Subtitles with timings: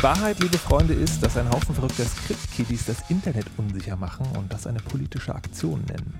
[0.00, 4.50] Die Wahrheit, liebe Freunde, ist, dass ein Haufen verrückter Script-Kiddies das Internet unsicher machen und
[4.50, 6.18] das eine politische Aktion nennen.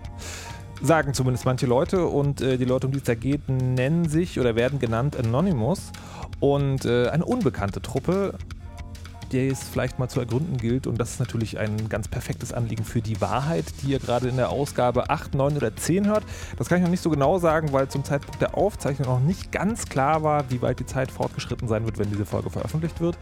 [0.83, 4.39] Sagen zumindest manche Leute und äh, die Leute, um die es da geht, nennen sich
[4.39, 5.93] oder werden genannt Anonymous
[6.41, 8.35] und äh, eine unbekannte Truppe,
[9.33, 10.87] die es vielleicht mal zu ergründen gilt.
[10.87, 14.37] Und das ist natürlich ein ganz perfektes Anliegen für die Wahrheit, die ihr gerade in
[14.37, 16.25] der Ausgabe 8, 9 oder 10 hört.
[16.56, 19.53] Das kann ich noch nicht so genau sagen, weil zum Zeitpunkt der Aufzeichnung noch nicht
[19.53, 23.19] ganz klar war, wie weit die Zeit fortgeschritten sein wird, wenn diese Folge veröffentlicht wird.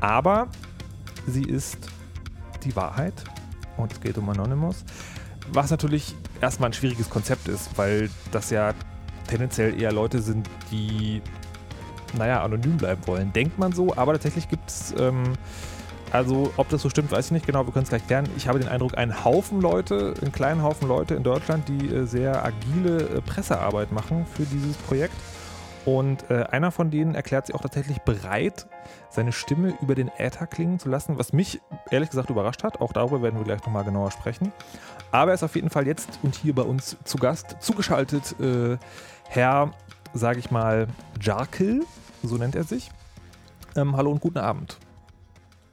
[0.00, 0.48] Aber
[1.26, 1.78] sie ist
[2.64, 3.14] die Wahrheit
[3.76, 4.84] und es geht um Anonymous.
[5.52, 8.74] Was natürlich erstmal ein schwieriges Konzept ist, weil das ja
[9.26, 11.22] tendenziell eher Leute sind, die,
[12.14, 13.32] naja, anonym bleiben wollen.
[13.32, 15.34] Denkt man so, aber tatsächlich gibt es, ähm,
[16.12, 18.28] also ob das so stimmt, weiß ich nicht genau, wir können es gleich klären.
[18.36, 22.04] Ich habe den Eindruck, einen Haufen Leute, einen kleinen Haufen Leute in Deutschland, die äh,
[22.04, 25.14] sehr agile äh, Pressearbeit machen für dieses Projekt.
[25.86, 28.66] Und äh, einer von denen erklärt sich auch tatsächlich bereit,
[29.08, 32.80] seine Stimme über den Äther klingen zu lassen, was mich ehrlich gesagt überrascht hat.
[32.80, 34.52] Auch darüber werden wir gleich nochmal genauer sprechen.
[35.10, 38.76] Aber er ist auf jeden Fall jetzt und hier bei uns zu Gast, zugeschaltet, äh,
[39.28, 39.72] Herr,
[40.12, 40.86] sage ich mal,
[41.20, 41.84] Jarkil,
[42.22, 42.90] so nennt er sich.
[43.76, 44.78] Ähm, hallo und guten Abend.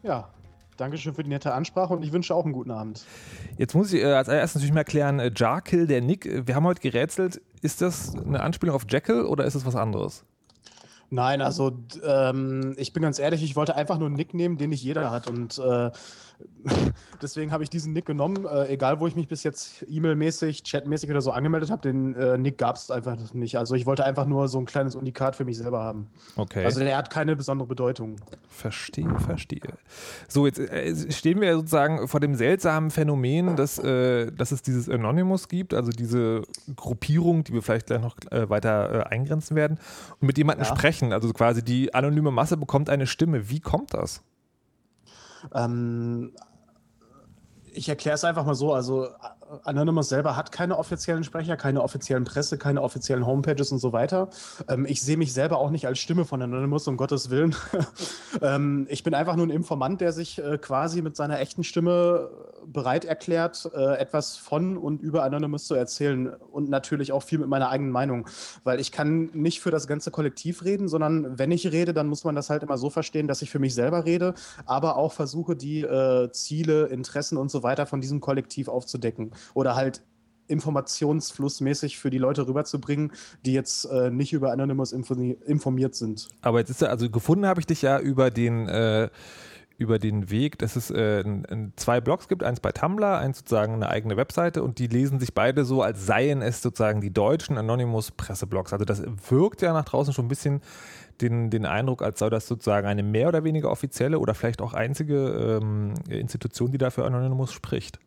[0.04, 0.30] Ja,
[0.78, 3.06] danke schön für die nette Ansprache und ich wünsche auch einen guten Abend.
[3.58, 6.66] Jetzt muss ich äh, als erstes natürlich mal erklären, äh, Jarkil, der Nick, wir haben
[6.66, 10.24] heute gerätselt, ist das eine Anspielung auf Jekyll oder ist es was anderes?
[11.10, 11.72] Nein, also
[12.04, 15.10] ähm, ich bin ganz ehrlich, ich wollte einfach nur einen Nick nehmen, den nicht jeder
[15.10, 15.90] hat und äh,
[17.22, 21.10] Deswegen habe ich diesen Nick genommen, äh, egal wo ich mich bis jetzt E-Mail-mäßig, Chat-mäßig
[21.10, 23.58] oder so angemeldet habe, den äh, Nick gab es einfach nicht.
[23.58, 26.10] Also ich wollte einfach nur so ein kleines Unikat für mich selber haben.
[26.36, 26.64] Okay.
[26.66, 28.18] Also der hat keine besondere Bedeutung.
[28.50, 29.62] Verstehe, verstehe.
[30.28, 34.90] So, jetzt äh, stehen wir sozusagen vor dem seltsamen Phänomen, dass, äh, dass es dieses
[34.90, 36.44] Anonymous gibt, also diese
[36.76, 39.80] Gruppierung, die wir vielleicht gleich noch äh, weiter äh, eingrenzen werden,
[40.20, 40.76] und mit jemandem ja.
[40.76, 41.14] sprechen.
[41.14, 43.50] Also quasi die anonyme Masse bekommt eine Stimme.
[43.50, 44.24] Wie kommt das?
[45.54, 46.34] Ähm,
[47.74, 48.74] ich erkläre es einfach mal so.
[48.74, 49.10] Also
[49.64, 54.30] Anonymous selber hat keine offiziellen Sprecher, keine offiziellen Presse, keine offiziellen Homepages und so weiter.
[54.68, 57.56] Ähm, ich sehe mich selber auch nicht als Stimme von Anonymous, um Gottes Willen.
[58.42, 62.30] ähm, ich bin einfach nur ein Informant, der sich äh, quasi mit seiner echten Stimme
[62.66, 67.48] bereit erklärt, äh, etwas von und über Anonymous zu erzählen und natürlich auch viel mit
[67.48, 68.28] meiner eigenen Meinung,
[68.64, 72.26] weil ich kann nicht für das ganze Kollektiv reden, sondern wenn ich rede, dann muss
[72.26, 74.34] man das halt immer so verstehen, dass ich für mich selber rede,
[74.66, 79.76] aber auch versuche, die äh, Ziele, Interessen und so weiter von diesem Kollektiv aufzudecken oder
[79.76, 80.02] halt
[80.48, 83.12] informationsflussmäßig für die Leute rüberzubringen,
[83.46, 86.30] die jetzt äh, nicht über Anonymous informiert sind.
[86.42, 89.10] Aber jetzt ist ja, also gefunden habe ich dich ja über den äh,
[89.78, 91.24] über den Weg, dass es äh,
[91.76, 95.36] zwei Blogs gibt, eins bei Tumblr, eins sozusagen eine eigene Webseite und die lesen sich
[95.36, 98.74] beide so, als seien es sozusagen die deutschen Anonymous Presseblogs.
[98.74, 100.62] Also das wirkt ja nach draußen schon ein bisschen
[101.22, 104.74] den, den Eindruck, als sei das sozusagen eine mehr oder weniger offizielle oder vielleicht auch
[104.74, 108.00] einzige ähm, Institution, die dafür Anonymous spricht.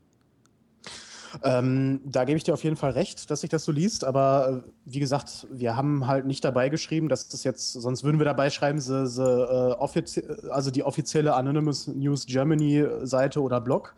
[1.43, 4.63] Ähm, da gebe ich dir auf jeden Fall recht, dass sich das so liest, aber
[4.65, 8.25] äh, wie gesagt, wir haben halt nicht dabei geschrieben, dass das jetzt, sonst würden wir
[8.25, 13.95] dabei schreiben, the, the, uh, also die offizielle Anonymous News Germany Seite oder Blog.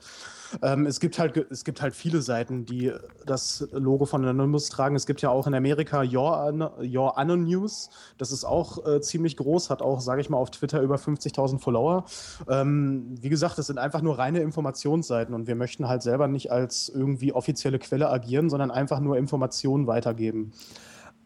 [0.61, 2.93] Ähm, es, gibt halt, es gibt halt viele Seiten, die
[3.25, 4.97] das Logo von Anonymous tragen.
[4.97, 7.91] Es gibt ja auch in Amerika Your, An Your Anon News.
[8.19, 11.59] Das ist auch äh, ziemlich groß, hat auch, sage ich mal, auf Twitter über 50.000
[11.59, 12.05] Follower.
[12.49, 16.51] Ähm, wie gesagt, das sind einfach nur reine Informationsseiten und wir möchten halt selber nicht
[16.51, 20.53] als irgendwie offizielle Quelle agieren, sondern einfach nur Informationen weitergeben.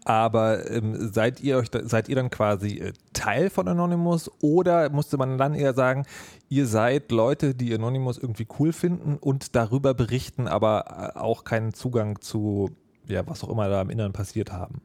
[0.07, 5.17] Aber ähm, seid ihr euch seid ihr dann quasi äh, Teil von Anonymous oder musste
[5.17, 6.07] man dann eher sagen,
[6.49, 11.75] ihr seid Leute, die Anonymous irgendwie cool finden und darüber berichten, aber äh, auch keinen
[11.75, 12.71] Zugang zu
[13.09, 14.81] ja, was auch immer da im Inneren passiert haben?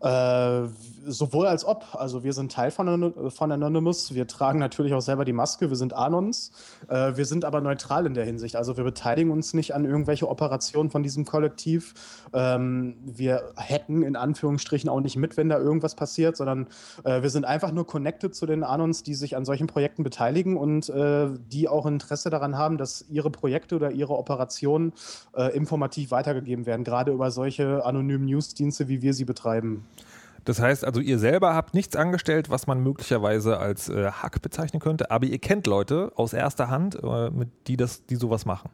[0.00, 0.68] Äh,
[1.06, 1.94] sowohl als ob.
[1.94, 4.14] Also wir sind Teil von, von Anonymous.
[4.14, 5.68] Wir tragen natürlich auch selber die Maske.
[5.68, 6.52] Wir sind Anons.
[6.88, 8.56] Äh, wir sind aber neutral in der Hinsicht.
[8.56, 11.94] Also wir beteiligen uns nicht an irgendwelche Operationen von diesem Kollektiv.
[12.32, 16.66] Ähm, wir hacken in Anführungsstrichen auch nicht mit, wenn da irgendwas passiert, sondern
[17.04, 20.56] äh, wir sind einfach nur connected zu den Anons, die sich an solchen Projekten beteiligen
[20.56, 24.92] und äh, die auch Interesse daran haben, dass ihre Projekte oder ihre Operationen
[25.34, 29.86] äh, informativ weitergegeben werden, gerade über solche anonymen Newsdienste, wie wir sie betreiben.
[30.46, 34.80] Das heißt also, ihr selber habt nichts angestellt, was man möglicherweise als äh, Hack bezeichnen
[34.80, 38.70] könnte, aber ihr kennt Leute aus erster Hand, äh, mit, die, das, die sowas machen.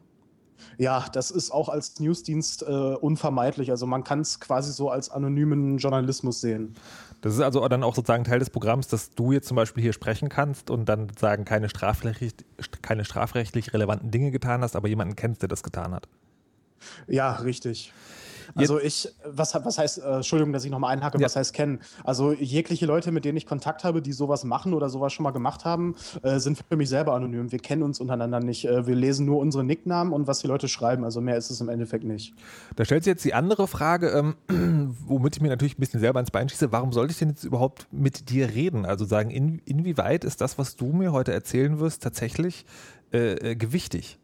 [0.77, 3.71] Ja, das ist auch als Newsdienst äh, unvermeidlich.
[3.71, 6.75] Also man kann es quasi so als anonymen Journalismus sehen.
[7.21, 9.93] Das ist also dann auch sozusagen Teil des Programms, dass du jetzt zum Beispiel hier
[9.93, 12.33] sprechen kannst und dann sagen keine strafrechtlich,
[12.83, 16.07] keine strafrechtlich relevanten Dinge getan hast, aber jemanden kennst, der das getan hat.
[17.07, 17.93] Ja, richtig.
[18.55, 21.25] Also ich, was, was heißt, äh, Entschuldigung, dass ich nochmal einhacke, Ja.
[21.25, 21.79] was heißt kennen?
[22.03, 25.31] Also jegliche Leute, mit denen ich Kontakt habe, die sowas machen oder sowas schon mal
[25.31, 27.51] gemacht haben, äh, sind für mich selber anonym.
[27.51, 28.65] Wir kennen uns untereinander nicht.
[28.65, 31.03] Äh, wir lesen nur unsere Nicknamen und was die Leute schreiben.
[31.03, 32.33] Also mehr ist es im Endeffekt nicht.
[32.75, 34.35] Da stellt sich jetzt die andere Frage, ähm,
[35.05, 36.71] womit ich mir natürlich ein bisschen selber ins Bein schieße.
[36.71, 38.85] Warum sollte ich denn jetzt überhaupt mit dir reden?
[38.85, 42.65] Also sagen, in, inwieweit ist das, was du mir heute erzählen wirst, tatsächlich
[43.11, 44.19] äh, äh, gewichtig?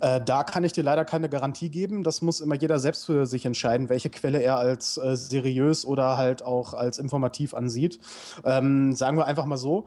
[0.00, 2.02] Äh, da kann ich dir leider keine Garantie geben.
[2.02, 6.16] Das muss immer jeder selbst für sich entscheiden, welche Quelle er als äh, seriös oder
[6.16, 7.98] halt auch als informativ ansieht.
[8.44, 9.86] Ähm, sagen wir einfach mal so.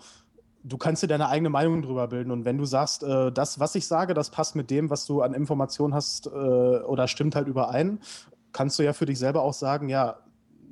[0.63, 3.75] Du kannst dir deine eigene Meinung drüber bilden und wenn du sagst, äh, das, was
[3.75, 7.47] ich sage, das passt mit dem, was du an Informationen hast äh, oder stimmt halt
[7.47, 7.99] überein,
[8.51, 10.17] kannst du ja für dich selber auch sagen, ja,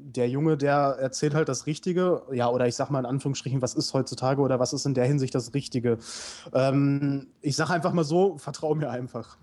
[0.06, 3.74] der Junge, der erzählt halt das Richtige, ja, oder ich sag mal in Anführungsstrichen, was
[3.74, 5.98] ist heutzutage oder was ist in der Hinsicht das Richtige.
[6.54, 9.38] Ähm, ich sag einfach mal so, vertrau mir einfach.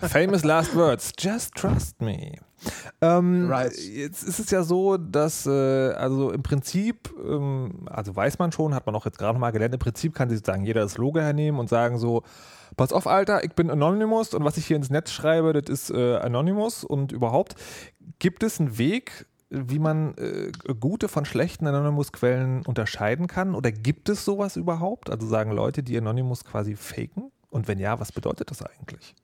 [0.00, 1.12] Famous last words.
[1.18, 2.32] Just trust me.
[3.00, 3.72] Ähm, Right.
[3.76, 5.50] Jetzt ist es ja so, dass äh,
[5.92, 9.74] also im Prinzip, ähm, also weiß man schon, hat man auch jetzt gerade mal gelernt,
[9.74, 12.22] im Prinzip kann sich sozusagen jeder das Logo hernehmen und sagen so,
[12.76, 15.90] pass auf, Alter, ich bin Anonymous und was ich hier ins Netz schreibe, das ist
[15.90, 17.54] äh, Anonymous und überhaupt.
[18.18, 23.54] Gibt es einen Weg, wie man äh, gute von schlechten Anonymous-Quellen unterscheiden kann?
[23.54, 25.10] Oder gibt es sowas überhaupt?
[25.10, 27.30] Also sagen Leute, die Anonymous quasi faken?
[27.50, 29.14] Und wenn ja, was bedeutet das eigentlich?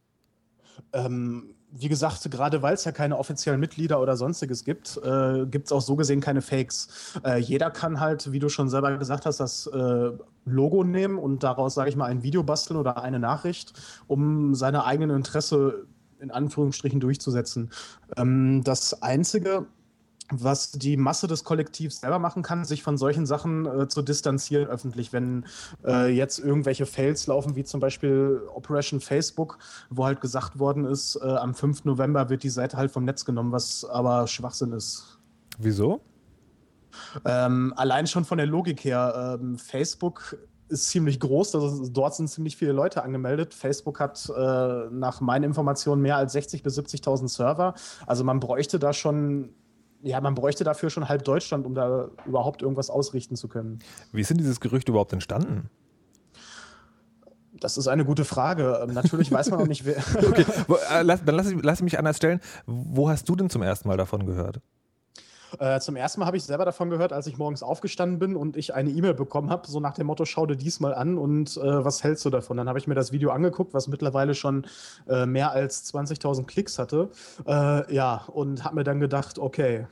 [0.92, 5.66] Ähm, wie gesagt, gerade weil es ja keine offiziellen Mitglieder oder sonstiges gibt, äh, gibt
[5.66, 7.18] es auch so gesehen keine Fakes.
[7.24, 10.10] Äh, jeder kann halt, wie du schon selber gesagt hast, das äh,
[10.44, 13.72] Logo nehmen und daraus, sage ich mal, ein Video basteln oder eine Nachricht,
[14.06, 15.86] um seine eigenen Interesse
[16.18, 17.70] in Anführungsstrichen durchzusetzen.
[18.16, 19.66] Ähm, das Einzige,
[20.30, 24.68] was die Masse des Kollektivs selber machen kann, sich von solchen Sachen äh, zu distanzieren
[24.68, 25.12] öffentlich.
[25.12, 25.44] Wenn
[25.84, 29.58] äh, jetzt irgendwelche Fails laufen, wie zum Beispiel Operation Facebook,
[29.90, 31.84] wo halt gesagt worden ist, äh, am 5.
[31.84, 35.18] November wird die Seite halt vom Netz genommen, was aber Schwachsinn ist.
[35.58, 36.00] Wieso?
[37.24, 40.36] Ähm, allein schon von der Logik her, ähm, Facebook
[40.68, 43.54] ist ziemlich groß, also dort sind ziemlich viele Leute angemeldet.
[43.54, 47.74] Facebook hat äh, nach meinen Informationen mehr als 60.000 bis 70.000 Server.
[48.06, 49.50] Also man bräuchte da schon,
[50.02, 53.80] ja, man bräuchte dafür schon halb Deutschland, um da überhaupt irgendwas ausrichten zu können.
[54.12, 55.70] Wie ist denn dieses Gerücht überhaupt entstanden?
[57.52, 58.80] Das ist eine gute Frage.
[58.82, 59.96] Ähm, natürlich weiß man auch nicht, wer.
[60.16, 62.40] Okay, äh, dann lass, lass mich anders stellen.
[62.66, 64.60] Wo hast du denn zum ersten Mal davon gehört?
[65.58, 68.56] Äh, zum ersten Mal habe ich selber davon gehört, als ich morgens aufgestanden bin und
[68.56, 71.56] ich eine E-Mail bekommen habe, so nach dem Motto, schau dir dies mal an und
[71.56, 72.56] äh, was hältst du davon?
[72.56, 74.66] Dann habe ich mir das Video angeguckt, was mittlerweile schon
[75.08, 77.10] äh, mehr als 20.000 Klicks hatte.
[77.46, 79.86] Äh, ja, und habe mir dann gedacht, okay,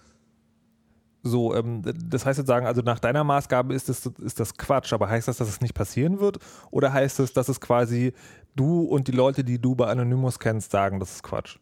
[1.23, 4.93] So, ähm, das heißt jetzt sagen, also nach deiner Maßgabe ist das, ist das Quatsch,
[4.93, 6.39] aber heißt das, dass es nicht passieren wird?
[6.71, 8.13] Oder heißt es, dass es quasi
[8.57, 11.59] du und die Leute, die du bei Anonymous kennst, sagen, das ist Quatsch?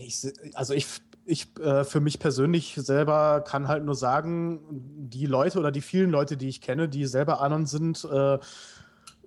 [0.00, 0.86] ich, also ich,
[1.28, 6.10] ich äh, für mich persönlich selber kann halt nur sagen, die Leute oder die vielen
[6.10, 8.38] Leute, die ich kenne, die selber Anon sind, äh,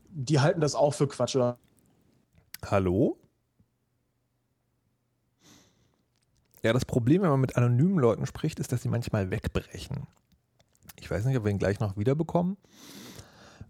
[0.10, 1.36] die halten das auch für Quatsch.
[1.36, 1.60] Oder?
[2.66, 3.18] Hallo?
[6.64, 10.08] Ja, das Problem, wenn man mit anonymen Leuten spricht, ist, dass sie manchmal wegbrechen.
[11.00, 12.58] Ich weiß nicht, ob wir ihn gleich noch wiederbekommen.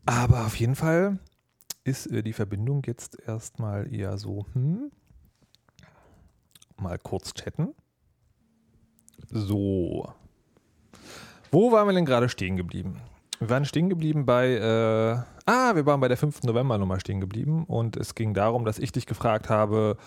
[0.05, 1.19] Aber auf jeden Fall
[1.83, 4.91] ist äh, die Verbindung jetzt erstmal eher so, hm,
[6.77, 7.73] mal kurz chatten.
[9.29, 10.11] So.
[11.51, 12.97] Wo waren wir denn gerade stehen geblieben?
[13.39, 16.43] Wir waren stehen geblieben bei, äh, ah, wir waren bei der 5.
[16.43, 19.97] November-Nummer stehen geblieben und es ging darum, dass ich dich gefragt habe,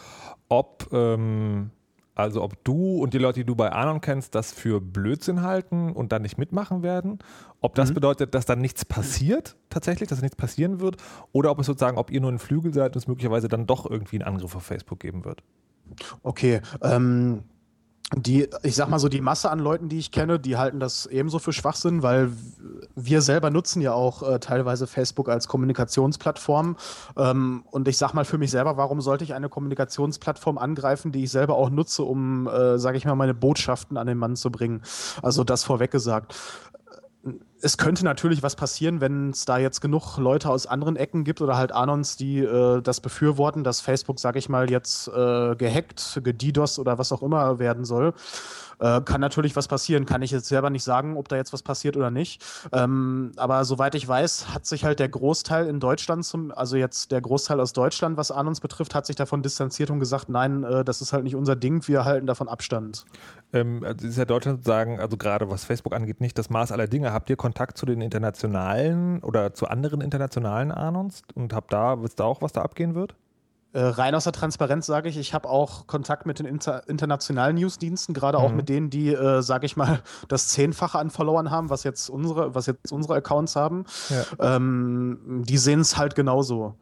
[0.48, 1.70] ob, ähm,
[2.14, 5.90] also ob du und die Leute, die du bei Anon kennst, das für Blödsinn halten
[5.92, 7.18] und dann nicht mitmachen werden.
[7.60, 7.94] Ob das Mhm.
[7.94, 10.96] bedeutet, dass dann nichts passiert, tatsächlich, dass nichts passieren wird,
[11.32, 13.90] oder ob es sozusagen, ob ihr nur ein Flügel seid und es möglicherweise dann doch
[13.90, 15.42] irgendwie einen Angriff auf Facebook geben wird.
[16.22, 17.42] Okay, ähm,
[18.16, 21.06] die, ich sag mal so, die Masse an Leuten, die ich kenne, die halten das
[21.06, 22.30] ebenso für Schwachsinn, weil
[22.94, 26.76] wir selber nutzen ja auch äh, teilweise Facebook als Kommunikationsplattform.
[27.16, 31.24] Ähm, und ich sag mal für mich selber, warum sollte ich eine Kommunikationsplattform angreifen, die
[31.24, 34.50] ich selber auch nutze, um, äh, sage ich mal, meine Botschaften an den Mann zu
[34.50, 34.82] bringen?
[35.22, 36.34] Also das vorweg gesagt
[37.64, 41.40] es könnte natürlich was passieren, wenn es da jetzt genug Leute aus anderen Ecken gibt
[41.40, 46.20] oder halt Anons, die äh, das befürworten, dass Facebook, sag ich mal, jetzt äh, gehackt,
[46.22, 48.12] gedidos oder was auch immer werden soll.
[48.80, 50.04] Äh, kann natürlich was passieren.
[50.04, 52.44] Kann ich jetzt selber nicht sagen, ob da jetzt was passiert oder nicht.
[52.72, 57.12] Ähm, aber soweit ich weiß, hat sich halt der Großteil in Deutschland, zum, also jetzt
[57.12, 60.84] der Großteil aus Deutschland, was Anons betrifft, hat sich davon distanziert und gesagt, nein, äh,
[60.84, 63.06] das ist halt nicht unser Ding, wir halten davon Abstand.
[63.54, 66.88] Ähm, also ist ja Deutschland sagen, also gerade was Facebook angeht, nicht das Maß aller
[66.88, 67.12] Dinge.
[67.12, 72.20] Habt ihr Kontakt zu den internationalen oder zu anderen internationalen Anons und habt da, wisst
[72.20, 73.14] ihr auch, was da abgehen wird?
[73.74, 77.56] Äh, rein aus der Transparenz sage ich, ich habe auch Kontakt mit den inter internationalen
[77.56, 78.44] Newsdiensten, gerade mhm.
[78.44, 82.08] auch mit denen, die, äh, sage ich mal, das Zehnfache an Followern haben, was jetzt
[82.08, 83.84] unsere, was jetzt unsere Accounts haben.
[84.10, 84.56] Ja.
[84.56, 86.74] Ähm, die sehen es halt genauso.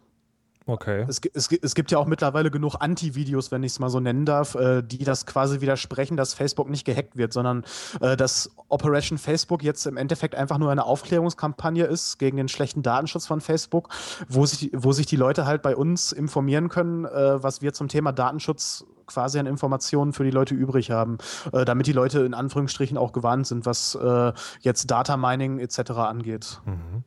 [0.67, 1.05] Okay.
[1.09, 4.25] Es, es, es, gibt ja auch mittlerweile genug Anti-Videos, wenn ich es mal so nennen
[4.25, 7.65] darf, äh, die das quasi widersprechen, dass Facebook nicht gehackt wird, sondern
[8.01, 12.83] äh, dass Operation Facebook jetzt im Endeffekt einfach nur eine Aufklärungskampagne ist gegen den schlechten
[12.83, 13.89] Datenschutz von Facebook,
[14.29, 17.89] wo sich, wo sich die Leute halt bei uns informieren können, äh, was wir zum
[17.89, 21.19] Thema Datenschutz quasi an Informationen für die Leute übrig haben,
[21.53, 25.91] äh, damit die Leute in Anführungsstrichen auch gewarnt sind, was äh, jetzt Data Mining etc.
[25.91, 26.61] angeht.
[26.65, 27.05] Mhm.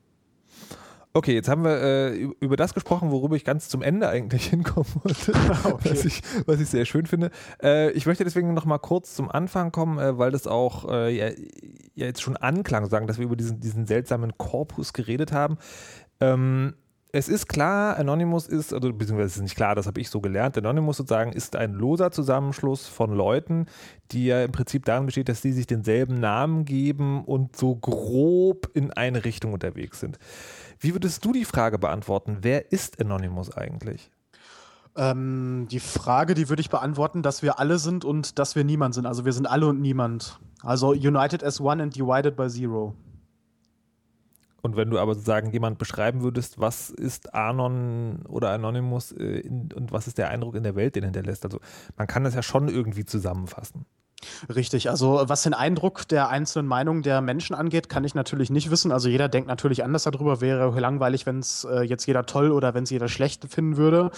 [1.16, 4.86] Okay, jetzt haben wir äh, über das gesprochen, worüber ich ganz zum Ende eigentlich hinkommen
[5.02, 5.32] wollte,
[5.64, 5.90] okay.
[5.90, 7.30] was, ich, was ich sehr schön finde.
[7.62, 11.16] Äh, ich möchte deswegen noch mal kurz zum Anfang kommen, äh, weil das auch äh,
[11.16, 11.30] ja,
[11.94, 15.56] ja, jetzt schon anklang, sagen, dass wir über diesen, diesen seltsamen Korpus geredet haben.
[16.20, 16.74] Ähm,
[17.12, 20.20] es ist klar, Anonymous ist, also beziehungsweise es ist nicht klar, das habe ich so
[20.20, 20.58] gelernt.
[20.58, 23.66] Anonymous sozusagen ist ein loser Zusammenschluss von Leuten,
[24.12, 28.70] die ja im Prinzip darin besteht, dass sie sich denselben Namen geben und so grob
[28.74, 30.18] in eine Richtung unterwegs sind.
[30.78, 32.38] Wie würdest du die Frage beantworten?
[32.42, 34.10] Wer ist Anonymous eigentlich?
[34.96, 38.94] Ähm, die Frage, die würde ich beantworten, dass wir alle sind und dass wir niemand
[38.94, 39.06] sind.
[39.06, 40.40] Also wir sind alle und niemand.
[40.62, 42.94] Also united as one and divided by zero.
[44.62, 49.70] Und wenn du aber sozusagen jemand beschreiben würdest, was ist Anon oder Anonymous äh, in,
[49.72, 51.44] und was ist der Eindruck in der Welt, den hinterlässt?
[51.44, 51.60] Also
[51.96, 53.86] man kann das ja schon irgendwie zusammenfassen.
[54.54, 58.70] Richtig, also was den Eindruck der einzelnen Meinungen der Menschen angeht, kann ich natürlich nicht
[58.70, 58.92] wissen.
[58.92, 60.40] Also jeder denkt natürlich anders darüber.
[60.40, 64.10] Wäre langweilig, wenn es äh, jetzt jeder toll oder wenn es jeder schlecht finden würde.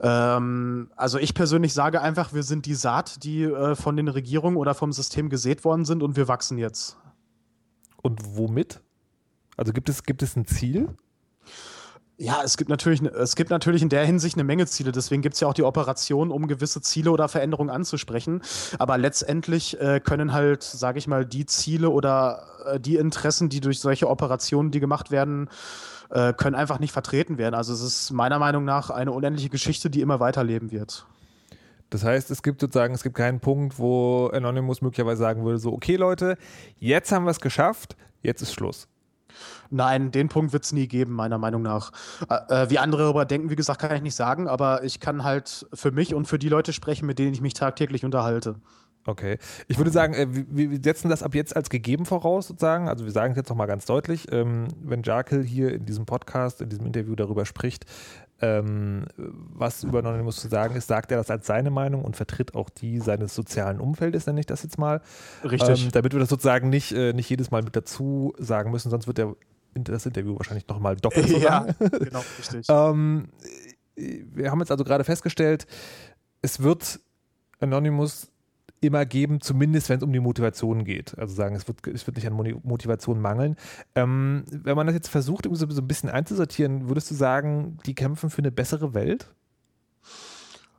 [0.00, 4.56] Ähm, also ich persönlich sage einfach, wir sind die Saat, die äh, von den Regierungen
[4.56, 6.96] oder vom System gesät worden sind und wir wachsen jetzt.
[8.02, 8.80] Und womit?
[9.56, 10.88] Also gibt es, gibt es ein Ziel?
[12.22, 14.92] Ja, es gibt natürlich, es gibt natürlich in der Hinsicht eine Menge Ziele.
[14.92, 18.42] Deswegen gibt es ja auch die Operation, um gewisse Ziele oder Veränderungen anzusprechen.
[18.78, 23.60] Aber letztendlich äh, können halt, sage ich mal, die Ziele oder äh, die Interessen, die
[23.60, 25.48] durch solche Operationen, die gemacht werden,
[26.10, 27.54] äh, können einfach nicht vertreten werden.
[27.54, 31.06] Also es ist meiner Meinung nach eine unendliche Geschichte, die immer weiterleben wird.
[31.88, 35.72] Das heißt, es gibt sozusagen, es gibt keinen Punkt, wo Anonymous möglicherweise sagen würde, so,
[35.72, 36.36] okay Leute,
[36.78, 38.88] jetzt haben wir es geschafft, jetzt ist Schluss.
[39.70, 41.92] Nein, den Punkt wird es nie geben, meiner Meinung nach.
[42.28, 45.24] Äh, äh, wie andere darüber denken, wie gesagt, kann ich nicht sagen, aber ich kann
[45.24, 48.56] halt für mich und für die Leute sprechen, mit denen ich mich tagtäglich unterhalte.
[49.06, 49.38] Okay.
[49.66, 52.88] Ich würde sagen, äh, wir setzen das ab jetzt als gegeben voraus, sozusagen.
[52.88, 56.60] Also wir sagen es jetzt nochmal ganz deutlich, ähm, wenn Jarkel hier in diesem Podcast,
[56.60, 57.86] in diesem Interview darüber spricht,
[58.42, 62.54] ähm, was über Anonymous zu sagen ist, sagt er das als seine Meinung und vertritt
[62.54, 65.00] auch die seines sozialen Umfeldes, nenne ich das jetzt mal.
[65.44, 65.84] Richtig.
[65.84, 69.06] Ähm, damit wir das sozusagen nicht, äh, nicht jedes Mal mit dazu sagen müssen, sonst
[69.06, 69.34] wird der,
[69.74, 72.66] das Interview wahrscheinlich nochmal doppelt so ja, genau, richtig.
[72.68, 73.28] ähm,
[73.96, 75.66] wir haben jetzt also gerade festgestellt,
[76.42, 77.00] es wird
[77.60, 78.30] Anonymous
[78.80, 81.18] immer geben, zumindest wenn es um die Motivation geht.
[81.18, 83.56] Also sagen, es wird, es wird nicht an Motivation mangeln.
[83.94, 87.94] Ähm, wenn man das jetzt versucht, so, so ein bisschen einzusortieren, würdest du sagen, die
[87.94, 89.28] kämpfen für eine bessere Welt?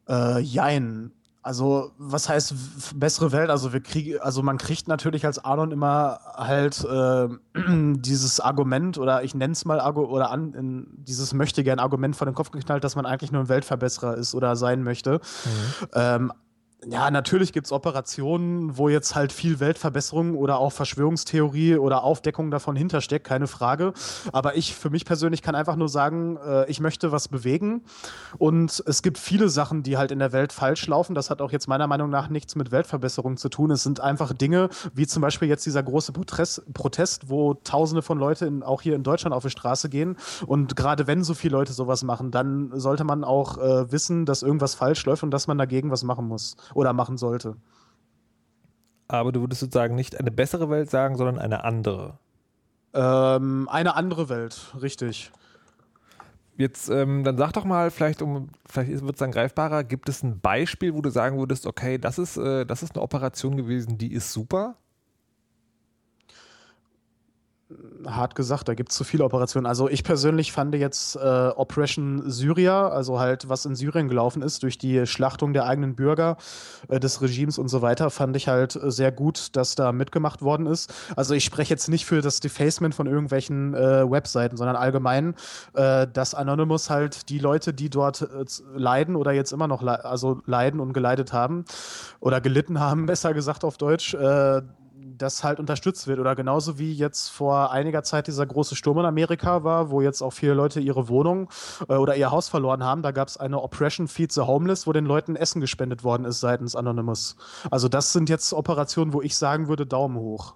[0.10, 1.12] Äh, jein.
[1.43, 3.50] Also, was heißt bessere Welt?
[3.50, 7.27] Also, wir kriegen, also man kriegt natürlich als Anon immer halt äh,
[7.95, 12.15] dieses Argument oder ich nenne es mal Argu oder an, in, dieses möchte gern Argument
[12.15, 15.13] vor den Kopf geknallt, dass man eigentlich nur ein Weltverbesserer ist oder sein möchte.
[15.13, 15.88] Mhm.
[15.93, 16.33] Ähm,
[16.89, 22.50] ja, natürlich gibt es Operationen, wo jetzt halt viel Weltverbesserung oder auch Verschwörungstheorie oder Aufdeckung
[22.50, 23.93] davon hintersteckt, keine Frage.
[24.33, 27.83] Aber ich für mich persönlich kann einfach nur sagen, äh, ich möchte was bewegen.
[28.39, 31.13] Und es gibt viele Sachen, die halt in der Welt falsch laufen.
[31.13, 33.69] Das hat auch jetzt meiner Meinung nach nichts mit Weltverbesserung zu tun.
[33.69, 38.63] Es sind einfach Dinge, wie zum Beispiel jetzt dieser große Protest, wo Tausende von Leuten
[38.63, 40.17] auch hier in Deutschland auf die Straße gehen.
[40.47, 44.41] Und gerade wenn so viele Leute sowas machen, dann sollte man auch äh, wissen, dass
[44.41, 47.55] irgendwas falsch läuft und dass man dagegen was machen muss oder machen sollte.
[49.07, 52.17] Aber du würdest sozusagen nicht eine bessere Welt sagen, sondern eine andere.
[52.93, 55.31] Ähm, eine andere Welt, richtig.
[56.57, 60.21] Jetzt, ähm, dann sag doch mal, vielleicht, um, vielleicht wird es dann greifbarer, gibt es
[60.21, 63.97] ein Beispiel, wo du sagen würdest, okay, das ist, äh, das ist eine Operation gewesen,
[63.97, 64.75] die ist super?
[68.07, 69.65] Hart gesagt, da gibt es zu viele Operationen.
[69.65, 74.63] Also ich persönlich fand jetzt äh, Operation Syria, also halt was in Syrien gelaufen ist,
[74.63, 76.37] durch die Schlachtung der eigenen Bürger,
[76.87, 80.41] äh, des Regimes und so weiter, fand ich halt äh, sehr gut, dass da mitgemacht
[80.41, 80.93] worden ist.
[81.15, 85.35] Also ich spreche jetzt nicht für das Defacement von irgendwelchen äh, Webseiten, sondern allgemein,
[85.73, 90.03] äh, dass Anonymous halt die Leute, die dort äh, leiden oder jetzt immer noch le
[90.05, 91.65] also leiden und geleidet haben
[92.19, 94.15] oder gelitten haben, besser gesagt auf Deutsch,
[95.21, 96.19] das halt unterstützt wird.
[96.19, 100.21] Oder genauso wie jetzt vor einiger Zeit dieser große Sturm in Amerika war, wo jetzt
[100.21, 101.49] auch viele Leute ihre Wohnung
[101.87, 103.01] äh, oder ihr Haus verloren haben.
[103.01, 106.39] Da gab es eine Oppression Feed the Homeless, wo den Leuten Essen gespendet worden ist
[106.39, 107.35] seitens Anonymous.
[107.69, 110.55] Also das sind jetzt Operationen, wo ich sagen würde, Daumen hoch.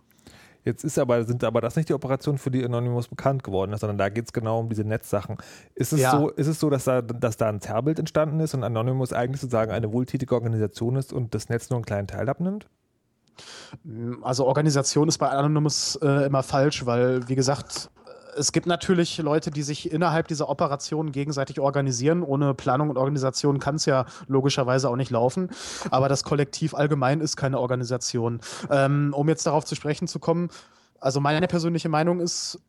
[0.66, 3.82] Jetzt ist aber, sind aber das nicht die Operationen, für die Anonymous bekannt geworden ist,
[3.82, 5.38] sondern da geht es genau um diese Netzsachen.
[5.76, 6.12] Ist es, ja.
[6.12, 9.42] so, ist es so, dass da, dass da ein Zerrbild entstanden ist und Anonymous eigentlich
[9.42, 12.68] sozusagen eine wohltätige Organisation ist und das Netz nur einen kleinen Teil abnimmt?
[14.22, 17.90] Also Organisation ist bei Anonymous äh, immer falsch, weil, wie gesagt,
[18.38, 22.22] es gibt natürlich Leute, die sich innerhalb dieser Operation gegenseitig organisieren.
[22.24, 25.50] Ohne Planung und Organisation kann es ja logischerweise auch nicht laufen.
[25.90, 28.42] Aber das Kollektiv allgemein ist keine Organisation.
[28.70, 30.50] Ähm, um jetzt darauf zu sprechen zu kommen,
[31.00, 32.60] also meine persönliche Meinung ist,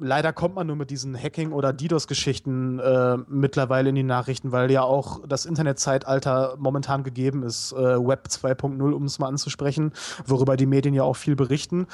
[0.00, 4.70] leider kommt man nur mit diesen Hacking- oder DDoS-Geschichten äh, mittlerweile in die Nachrichten, weil
[4.70, 9.92] ja auch das Internetzeitalter momentan gegeben ist, äh, Web 2.0, um es mal anzusprechen,
[10.26, 11.86] worüber die Medien ja auch viel berichten.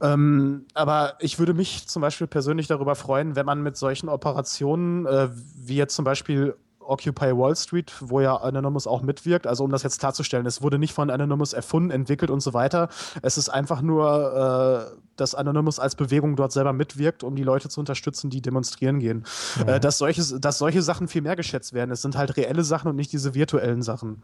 [0.00, 5.06] Ähm, aber ich würde mich zum Beispiel persönlich darüber freuen, wenn man mit solchen Operationen,
[5.06, 6.54] äh, wie jetzt zum Beispiel
[6.90, 9.46] Occupy Wall Street, wo ja Anonymous auch mitwirkt.
[9.46, 12.88] Also um das jetzt klarzustellen, es wurde nicht von Anonymous erfunden, entwickelt und so weiter.
[13.22, 17.68] Es ist einfach nur, äh, dass Anonymous als Bewegung dort selber mitwirkt, um die Leute
[17.68, 19.24] zu unterstützen, die demonstrieren gehen.
[19.58, 19.76] Ja.
[19.76, 21.90] Äh, dass, solche, dass solche Sachen viel mehr geschätzt werden.
[21.90, 24.22] Es sind halt reelle Sachen und nicht diese virtuellen Sachen.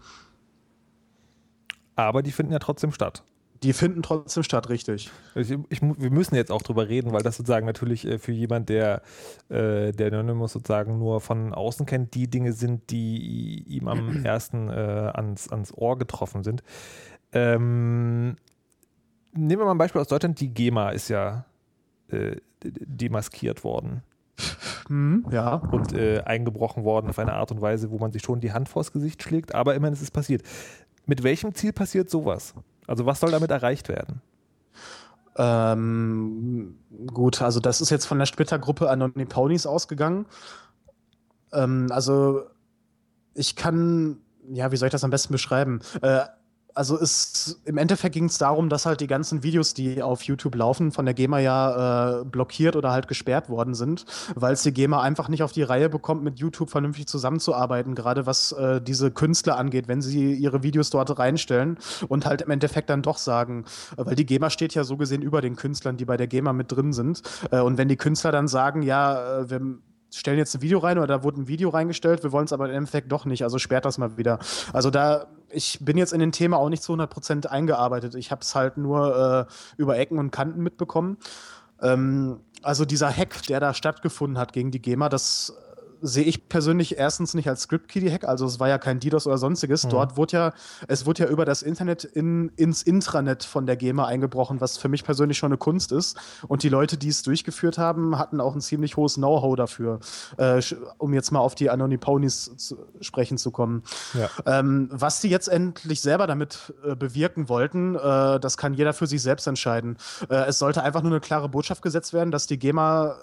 [1.94, 3.22] Aber die finden ja trotzdem statt.
[3.66, 5.10] Die finden trotzdem statt, richtig.
[5.34, 8.68] Ich, ich, wir müssen jetzt auch drüber reden, weil das sozusagen natürlich äh, für jemand,
[8.68, 9.02] der,
[9.48, 14.68] äh, der Anonymous sozusagen nur von außen kennt, die Dinge sind, die ihm am ersten
[14.68, 16.62] äh, ans, ans Ohr getroffen sind.
[17.32, 18.36] Ähm,
[19.32, 20.38] nehmen wir mal ein Beispiel aus Deutschland.
[20.38, 21.44] Die GEMA ist ja
[22.06, 24.04] äh, demaskiert worden.
[24.86, 25.56] Hm, ja.
[25.56, 28.68] Und äh, eingebrochen worden auf eine Art und Weise, wo man sich schon die Hand
[28.68, 30.42] vors Gesicht schlägt, aber immerhin ist es passiert.
[31.04, 32.54] Mit welchem Ziel passiert sowas?
[32.86, 34.22] Also was soll damit erreicht werden?
[35.36, 40.26] Ähm, gut, also das ist jetzt von der Twitter-Gruppe Anony Ponies ausgegangen.
[41.52, 42.44] Ähm, also
[43.34, 44.18] ich kann,
[44.48, 45.80] ja, wie soll ich das am besten beschreiben?
[46.00, 46.24] Äh,
[46.76, 50.54] also es, im Endeffekt ging es darum, dass halt die ganzen Videos, die auf YouTube
[50.54, 54.72] laufen, von der GEMA ja äh, blockiert oder halt gesperrt worden sind, weil es die
[54.72, 59.10] GEMA einfach nicht auf die Reihe bekommt, mit YouTube vernünftig zusammenzuarbeiten, gerade was äh, diese
[59.10, 63.64] Künstler angeht, wenn sie ihre Videos dort reinstellen und halt im Endeffekt dann doch sagen,
[63.96, 66.72] weil die GEMA steht ja so gesehen über den Künstlern, die bei der GEMA mit
[66.72, 67.22] drin sind.
[67.50, 69.60] Äh, und wenn die Künstler dann sagen, ja, äh, wir
[70.16, 72.68] stellen jetzt ein Video rein oder da wurde ein Video reingestellt, wir wollen es aber
[72.68, 74.38] im Endeffekt doch nicht, also sperrt das mal wieder.
[74.72, 78.14] Also da, ich bin jetzt in den Thema auch nicht zu 100% eingearbeitet.
[78.14, 81.18] Ich habe es halt nur äh, über Ecken und Kanten mitbekommen.
[81.80, 85.54] Ähm, also dieser Hack, der da stattgefunden hat gegen die GEMA, das
[86.00, 89.84] sehe ich persönlich erstens nicht als Script-Kiddie-Hack, also es war ja kein DDoS oder sonstiges.
[89.84, 89.90] Mhm.
[89.90, 90.52] Dort wurde ja,
[90.88, 94.88] es wurde ja über das Internet in, ins Intranet von der GEMA eingebrochen, was für
[94.88, 96.16] mich persönlich schon eine Kunst ist.
[96.48, 100.00] Und die Leute, die es durchgeführt haben, hatten auch ein ziemlich hohes Know-how dafür,
[100.36, 100.60] äh,
[100.98, 103.82] um jetzt mal auf die Anony Ponies zu sprechen zu kommen.
[104.14, 104.30] Ja.
[104.46, 109.06] Ähm, was die jetzt endlich selber damit äh, bewirken wollten, äh, das kann jeder für
[109.06, 109.96] sich selbst entscheiden.
[110.28, 113.16] Äh, es sollte einfach nur eine klare Botschaft gesetzt werden, dass die GEMA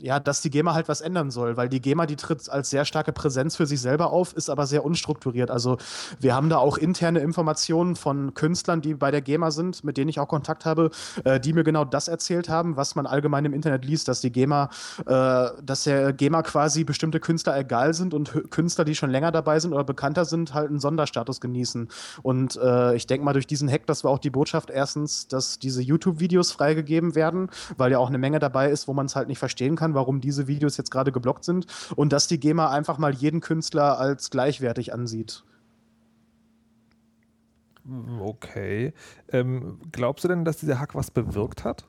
[0.00, 2.84] ja, dass die GEMA halt was ändern soll, weil die GEMA, die tritt als sehr
[2.84, 5.50] starke Präsenz für sich selber auf, ist aber sehr unstrukturiert.
[5.50, 5.78] Also
[6.20, 10.08] wir haben da auch interne Informationen von Künstlern, die bei der GEMA sind, mit denen
[10.08, 10.90] ich auch Kontakt habe,
[11.24, 14.30] äh, die mir genau das erzählt haben, was man allgemein im Internet liest, dass die
[14.30, 14.70] GEMA,
[15.06, 19.58] äh, dass der GEMA quasi bestimmte Künstler egal sind und Künstler, die schon länger dabei
[19.60, 21.88] sind oder bekannter sind, halt einen Sonderstatus genießen.
[22.22, 25.58] Und äh, ich denke mal, durch diesen Hack, das war auch die Botschaft erstens, dass
[25.58, 29.28] diese YouTube-Videos freigegeben werden, weil ja auch eine Menge dabei ist, wo man es halt
[29.28, 32.70] nicht verstehen kann kann, warum diese Videos jetzt gerade geblockt sind und dass die GEMA
[32.70, 35.44] einfach mal jeden Künstler als gleichwertig ansieht.
[38.20, 38.92] Okay.
[39.32, 41.86] Ähm, glaubst du denn, dass dieser Hack was bewirkt hat?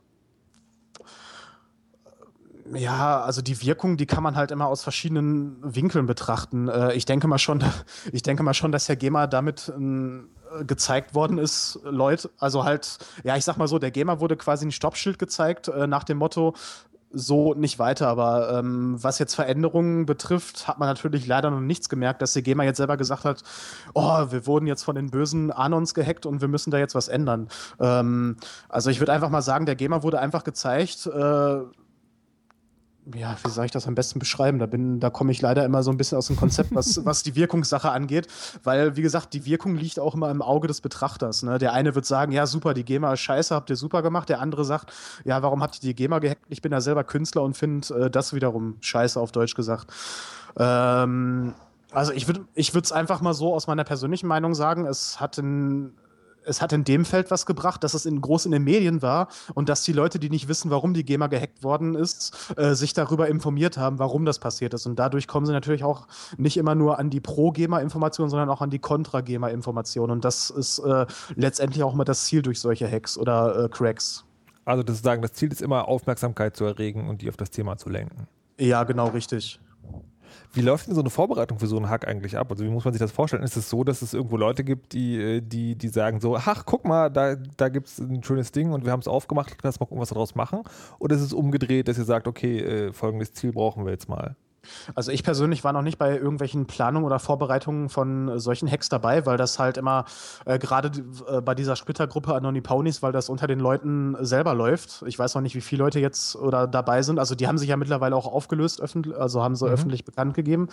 [2.74, 6.68] Ja, also die Wirkung, die kann man halt immer aus verschiedenen Winkeln betrachten.
[6.70, 7.64] Äh, ich denke mal schon,
[8.14, 10.30] ich denke mal schon, dass Herr GEMA damit ähm,
[10.66, 14.66] gezeigt worden ist, Leute, also halt, ja, ich sag mal so, der GEMA wurde quasi
[14.66, 16.56] ein Stoppschild gezeigt äh, nach dem Motto,
[17.12, 18.08] so nicht weiter.
[18.08, 22.44] Aber ähm, was jetzt Veränderungen betrifft, hat man natürlich leider noch nichts gemerkt, dass die
[22.44, 23.44] GEMA jetzt selber gesagt hat,
[23.94, 27.08] oh, wir wurden jetzt von den bösen Anons gehackt und wir müssen da jetzt was
[27.08, 27.50] ändern.
[27.80, 31.60] Ähm, also ich würde einfach mal sagen, der GEMA wurde einfach gezeigt, äh,
[33.16, 34.60] ja, wie soll ich das am besten beschreiben?
[34.60, 37.36] Da, da komme ich leider immer so ein bisschen aus dem Konzept, was, was die
[37.36, 38.28] Wirkungssache angeht,
[38.64, 41.44] weil, wie gesagt, die Wirkung liegt auch immer im Auge des Betrachters.
[41.44, 41.58] Ne?
[41.58, 44.30] Der eine wird sagen, ja, super, die GEMA ist scheiße, habt ihr super gemacht.
[44.30, 44.94] Der andere sagt,
[45.26, 46.42] ja, warum habt ihr die GEMA gehackt?
[46.50, 49.88] Ich bin ja selber Künstler und finde äh, das wiederum scheiße, auf Deutsch gesagt.
[50.58, 51.54] Ähm,
[51.92, 55.38] also ich würde ich es einfach mal so aus meiner persönlichen Meinung sagen, es hat
[55.38, 55.94] ein
[56.50, 59.30] es hat in dem Feld was gebracht, dass es in, groß in den Medien war
[59.54, 62.94] und dass die Leute, die nicht wissen, warum die GEMA gehackt worden ist, äh, sich
[62.94, 64.86] darüber informiert haben, warum das passiert ist.
[64.86, 66.08] Und dadurch kommen sie natürlich auch
[66.38, 70.12] nicht immer nur an die Pro-GEMA-Informationen, sondern auch an die Contra-GEMA-Informationen.
[70.12, 74.26] Und das ist äh, letztendlich auch immer das Ziel durch solche Hacks oder äh, Cracks.
[74.66, 77.78] Also das, sagen, das Ziel ist immer, Aufmerksamkeit zu erregen und die auf das Thema
[77.78, 78.28] zu lenken.
[78.60, 79.60] Ja, genau, richtig.
[80.54, 82.52] Wie läuft denn so eine Vorbereitung für so einen Hack eigentlich ab?
[82.52, 83.44] Also wie muss man sich das vorstellen?
[83.44, 86.66] Ist es so, dass es irgendwo Leute gibt, die, äh, die, die sagen so, ach,
[86.66, 89.80] guck mal, da, da gibt es ein schönes Ding und wir haben es aufgemacht, lass
[89.80, 90.64] mal irgendwas daraus machen?
[90.98, 94.36] Oder ist es umgedreht, dass ihr sagt, okay, äh, folgendes Ziel brauchen wir jetzt mal?
[94.96, 99.26] Also ich persönlich war noch nicht bei irgendwelchen Planungen oder Vorbereitungen von solchen Hacks dabei,
[99.26, 100.06] weil das halt immer
[100.46, 100.92] äh, gerade
[101.28, 105.04] äh, bei dieser Splittergruppe Anoniponies, weil das unter den Leuten selber läuft.
[105.06, 107.20] Ich weiß noch nicht, wie viele Leute jetzt oder dabei sind.
[107.20, 109.74] Also die haben sich ja mittlerweile auch aufgelöst, also haben sie mhm.
[109.74, 110.70] öffentlich bekannt gegeben.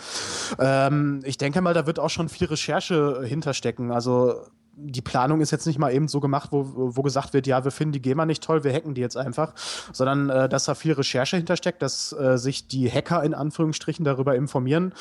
[0.59, 3.91] Ähm, ich denke mal, da wird auch schon viel Recherche hinterstecken.
[3.91, 4.41] Also
[4.79, 7.71] die Planung ist jetzt nicht mal eben so gemacht, wo, wo gesagt wird, ja, wir
[7.71, 9.53] finden die GEMA nicht toll, wir hacken die jetzt einfach,
[9.91, 14.35] sondern äh, dass da viel Recherche hintersteckt, dass äh, sich die Hacker in Anführungsstrichen darüber
[14.35, 14.93] informieren,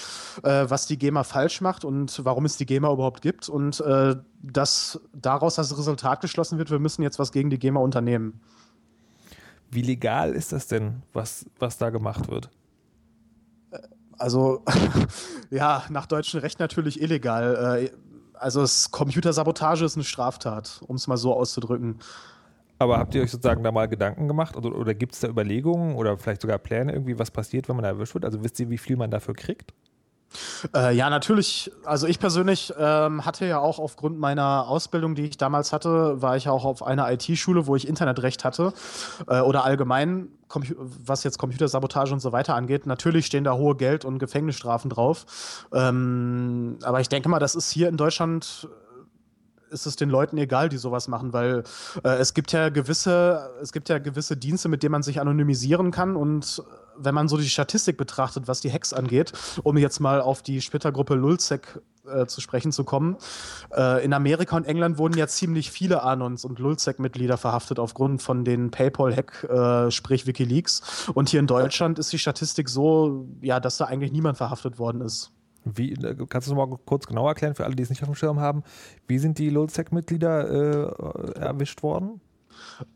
[0.42, 4.16] äh, was die GEMA falsch macht und warum es die GEMA überhaupt gibt und äh,
[4.42, 8.40] dass daraus das Resultat geschlossen wird, wir müssen jetzt was gegen die GEMA unternehmen.
[9.70, 12.50] Wie legal ist das denn, was, was da gemacht wird?
[14.18, 14.64] Also,
[15.50, 17.90] ja, nach deutschem Recht natürlich illegal.
[18.38, 21.98] Also es, Computersabotage ist eine Straftat, um es mal so auszudrücken.
[22.78, 25.96] Aber habt ihr euch sozusagen da mal Gedanken gemacht oder, oder gibt es da Überlegungen
[25.96, 28.24] oder vielleicht sogar Pläne irgendwie, was passiert, wenn man erwischt wird?
[28.24, 29.72] Also wisst ihr, wie viel man dafür kriegt?
[30.74, 31.70] Äh, ja, natürlich.
[31.84, 36.36] Also ich persönlich ähm, hatte ja auch aufgrund meiner Ausbildung, die ich damals hatte, war
[36.36, 38.72] ich auch auf einer IT-Schule, wo ich Internetrecht hatte
[39.28, 42.86] äh, oder allgemein, was jetzt Computersabotage und so weiter angeht.
[42.86, 45.66] Natürlich stehen da hohe Geld- und Gefängnisstrafen drauf.
[45.72, 48.68] Ähm, aber ich denke mal, das ist hier in Deutschland
[49.68, 51.64] ist es den Leuten egal, die sowas machen, weil
[52.04, 55.90] äh, es gibt ja gewisse, es gibt ja gewisse Dienste, mit denen man sich anonymisieren
[55.90, 56.62] kann und
[56.98, 59.32] wenn man so die Statistik betrachtet, was die Hacks angeht,
[59.62, 63.16] um jetzt mal auf die Splittergruppe Lulzec äh, zu sprechen zu kommen,
[63.76, 68.44] äh, in Amerika und England wurden ja ziemlich viele Anons und Lulzec-Mitglieder verhaftet aufgrund von
[68.44, 71.08] den PayPal-Hack, äh, sprich Wikileaks.
[71.14, 75.00] Und hier in Deutschland ist die Statistik so, ja, dass da eigentlich niemand verhaftet worden
[75.00, 75.32] ist.
[75.64, 78.08] Wie, äh, kannst du noch mal kurz genau erklären für alle, die es nicht auf
[78.08, 78.62] dem Schirm haben?
[79.08, 82.20] Wie sind die Lulzec-Mitglieder äh, erwischt worden?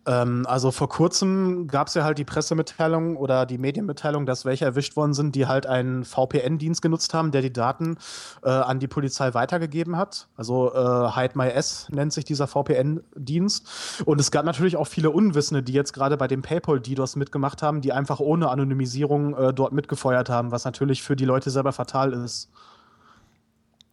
[0.06, 4.64] Ähm, also vor kurzem gab es ja halt die Pressemitteilung oder die Medienmitteilung, dass welche
[4.64, 7.96] erwischt worden sind, die halt einen VPN-Dienst genutzt haben, der die Daten
[8.42, 10.28] äh, an die Polizei weitergegeben hat.
[10.36, 14.02] Also äh, Hide My S nennt sich dieser VPN-Dienst.
[14.04, 17.80] Und es gab natürlich auch viele Unwissende, die jetzt gerade bei dem PayPal-DDoS mitgemacht haben,
[17.80, 22.12] die einfach ohne Anonymisierung äh, dort mitgefeuert haben, was natürlich für die Leute selber fatal
[22.12, 22.50] ist.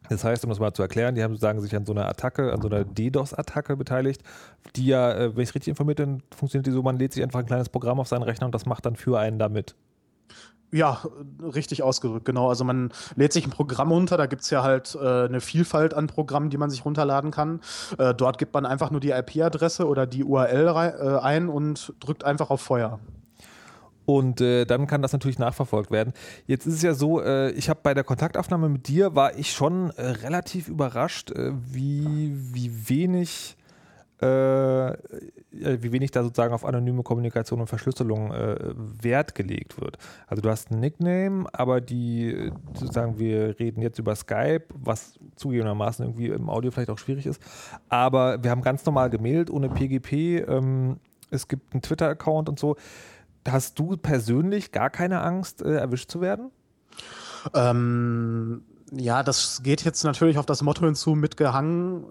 [0.09, 2.53] Das heißt, um das mal zu erklären, die haben sozusagen sich an so einer Attacke,
[2.53, 4.21] an so einer DDoS-Attacke beteiligt,
[4.75, 7.39] die ja, äh, wenn ich richtig informiert bin, funktioniert die so, man lädt sich einfach
[7.39, 9.75] ein kleines Programm auf seinen Rechner und das macht dann für einen damit.
[10.69, 11.01] Ja,
[11.41, 12.49] richtig ausgedrückt, genau.
[12.49, 15.93] Also man lädt sich ein Programm runter, da gibt es ja halt äh, eine Vielfalt
[15.93, 17.61] an Programmen, die man sich runterladen kann.
[17.97, 22.25] Äh, dort gibt man einfach nur die IP-Adresse oder die URL äh, ein und drückt
[22.25, 22.99] einfach auf Feuer.
[24.07, 26.13] Und äh, dann kann das natürlich nachverfolgt werden.
[26.45, 29.51] Jetzt ist es ja so, äh, ich habe bei der Kontaktaufnahme mit dir, war ich
[29.51, 33.57] schon äh, relativ überrascht, äh, wie, wie wenig
[34.19, 34.25] äh,
[35.51, 39.97] wie wenig da sozusagen auf anonyme Kommunikation und Verschlüsselung äh, Wert gelegt wird.
[40.25, 46.05] Also du hast ein Nickname, aber die sozusagen, wir reden jetzt über Skype, was zugegebenermaßen
[46.05, 47.41] irgendwie im Audio vielleicht auch schwierig ist,
[47.89, 50.97] aber wir haben ganz normal gemailt, ohne PGP, ähm,
[51.29, 52.77] es gibt einen Twitter-Account und so
[53.51, 56.51] hast du persönlich gar keine Angst, äh, erwischt zu werden?
[57.53, 62.05] Ähm, ja, das geht jetzt natürlich auf das Motto hinzu, mitgehangen.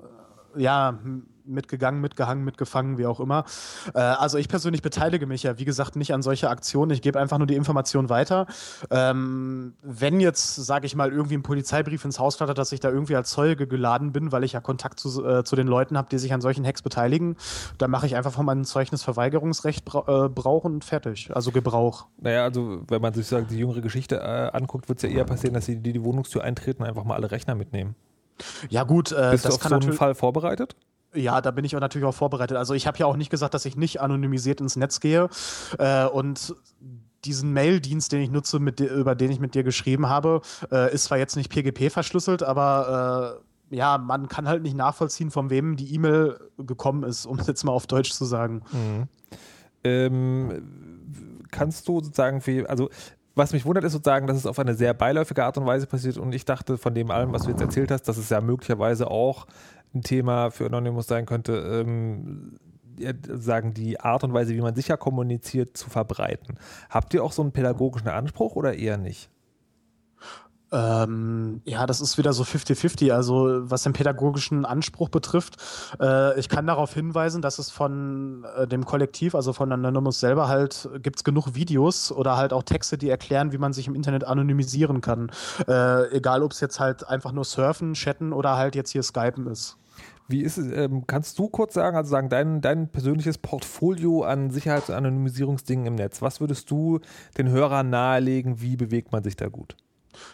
[0.57, 0.99] Ja,
[1.47, 3.45] mitgegangen, mitgehangen, mitgefangen, wie auch immer.
[3.95, 6.91] Äh, also ich persönlich beteilige mich ja, wie gesagt, nicht an solche Aktionen.
[6.93, 8.47] Ich gebe einfach nur die Information weiter.
[8.91, 12.91] Ähm, wenn jetzt, sage ich mal, irgendwie ein Polizeibrief ins Haus flattert, dass ich da
[12.91, 16.09] irgendwie als Zeuge geladen bin, weil ich ja Kontakt zu, äh, zu den Leuten habe,
[16.11, 17.37] die sich an solchen Hacks beteiligen,
[17.79, 21.31] dann mache ich einfach von meinem Zeugnisverweigerungsrecht bra äh, Brauch und fertig.
[21.35, 22.07] Also Gebrauch.
[22.19, 25.55] Naja, also wenn man sich die jüngere Geschichte äh, anguckt, wird es ja eher passieren,
[25.55, 27.95] dass sie die, die Wohnungstür eintreten und einfach mal alle Rechner mitnehmen.
[28.69, 30.77] Ja gut, äh, Bist das du auf so einen Fall vorbereitet?
[31.17, 32.57] Ja, da bin ich auch natürlich auch vorbereitet.
[32.57, 35.29] Also ich habe ja auch nicht gesagt, dass ich nicht anonymisiert ins Netz gehe.
[35.79, 36.55] Äh, und
[37.25, 41.05] diesen Mail-Dienst, den ich nutze, mit, über den ich mit dir geschrieben habe, äh, ist
[41.05, 45.77] zwar jetzt nicht PGP verschlüsselt, aber äh, ja, man kann halt nicht nachvollziehen, von wem
[45.77, 48.63] die E-Mail gekommen ist, um es jetzt mal auf Deutsch zu sagen.
[48.73, 49.09] Mhm.
[49.83, 52.89] Ähm, kannst du sozusagen, für, also
[53.35, 56.17] was mich wundert, ist sozusagen, dass es auf eine sehr beiläufige Art und Weise passiert
[56.17, 59.11] und ich dachte von dem allem, was du jetzt erzählt hast, dass es ja möglicherweise
[59.11, 59.47] auch
[59.95, 62.59] ein Thema für Anonymous sein könnte, ähm,
[63.29, 66.59] sagen die Art und Weise, wie man sicher kommuniziert, zu verbreiten.
[66.89, 69.31] Habt ihr auch so einen pädagogischen Anspruch oder eher nicht?
[70.73, 73.13] Ähm, ja, das ist wieder so 50-50.
[73.13, 75.57] Also was den pädagogischen Anspruch betrifft,
[76.01, 80.49] äh, ich kann darauf hinweisen, dass es von äh, dem Kollektiv, also von Anonymous selber
[80.49, 83.95] halt, gibt es genug Videos oder halt auch Texte, die erklären, wie man sich im
[83.95, 85.31] Internet anonymisieren kann.
[85.69, 89.47] Äh, egal, ob es jetzt halt einfach nur surfen, chatten oder halt jetzt hier Skypen
[89.47, 89.77] ist.
[90.29, 94.51] Wie ist es, ähm, kannst du kurz sagen, also sagen, dein, dein persönliches Portfolio an
[94.51, 96.99] Sicherheits- und Anonymisierungsdingen im Netz, was würdest du
[97.39, 99.77] den Hörern nahelegen, wie bewegt man sich da gut?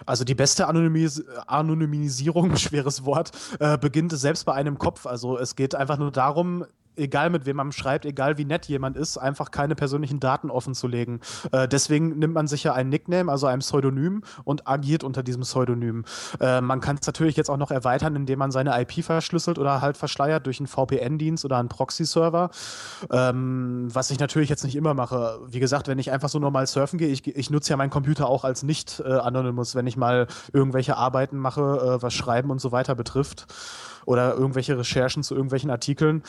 [0.07, 5.07] Also die beste Anonymis Anonymisierung, schweres Wort, äh, beginnt selbst bei einem Kopf.
[5.07, 6.65] Also es geht einfach nur darum,
[6.97, 10.75] egal mit wem man schreibt, egal wie nett jemand ist, einfach keine persönlichen Daten offen
[10.75, 11.21] zu legen.
[11.51, 15.43] Äh, deswegen nimmt man sich ja ein Nickname, also ein Pseudonym und agiert unter diesem
[15.43, 16.05] Pseudonym.
[16.41, 19.81] Äh, man kann es natürlich jetzt auch noch erweitern, indem man seine IP verschlüsselt oder
[19.81, 22.51] halt verschleiert durch einen VPN-Dienst oder einen Proxy-Server,
[23.11, 25.41] ähm, was ich natürlich jetzt nicht immer mache.
[25.47, 28.29] Wie gesagt, wenn ich einfach so normal surfen gehe, ich, ich nutze ja meinen Computer
[28.29, 32.61] auch als nicht äh, Anonymous, wenn ich mal irgendwelche Arbeiten mache, äh, was Schreiben und
[32.61, 33.47] so weiter betrifft
[34.05, 36.23] oder irgendwelche Recherchen zu irgendwelchen Artikeln.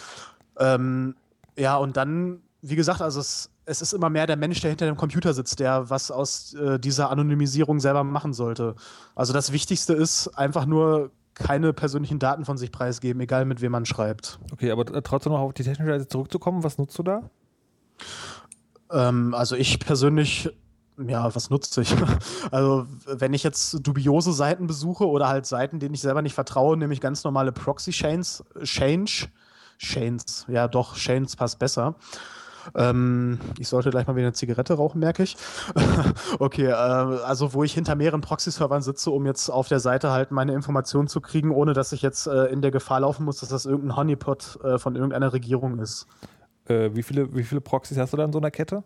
[0.57, 1.15] Ähm,
[1.57, 4.85] ja, und dann, wie gesagt, also es, es ist immer mehr der Mensch, der hinter
[4.85, 8.75] dem Computer sitzt, der was aus äh, dieser Anonymisierung selber machen sollte.
[9.15, 13.71] Also das Wichtigste ist einfach nur keine persönlichen Daten von sich preisgeben, egal mit wem
[13.71, 14.39] man schreibt.
[14.51, 17.29] Okay, aber trotzdem noch auf die technische Seite zurückzukommen, was nutzt du da?
[18.91, 20.51] Ähm, also ich persönlich
[21.07, 21.93] ja, was nutzt sich?
[22.51, 26.77] Also, wenn ich jetzt dubiose Seiten besuche oder halt Seiten, denen ich selber nicht vertraue,
[26.77, 29.27] nehme ich ganz normale Proxy-Chains, Change,
[29.77, 30.45] Shanes.
[30.47, 31.95] Ja, doch, Shanes passt besser.
[32.75, 35.36] Ähm, ich sollte gleich mal wieder eine Zigarette rauchen, merke ich.
[36.39, 40.31] okay, äh, also wo ich hinter mehreren Proxy-Servern sitze, um jetzt auf der Seite halt
[40.31, 43.49] meine Informationen zu kriegen, ohne dass ich jetzt äh, in der Gefahr laufen muss, dass
[43.49, 46.07] das irgendein Honeypot äh, von irgendeiner Regierung ist.
[46.65, 48.83] Äh, wie, viele, wie viele Proxys hast du da in so einer Kette?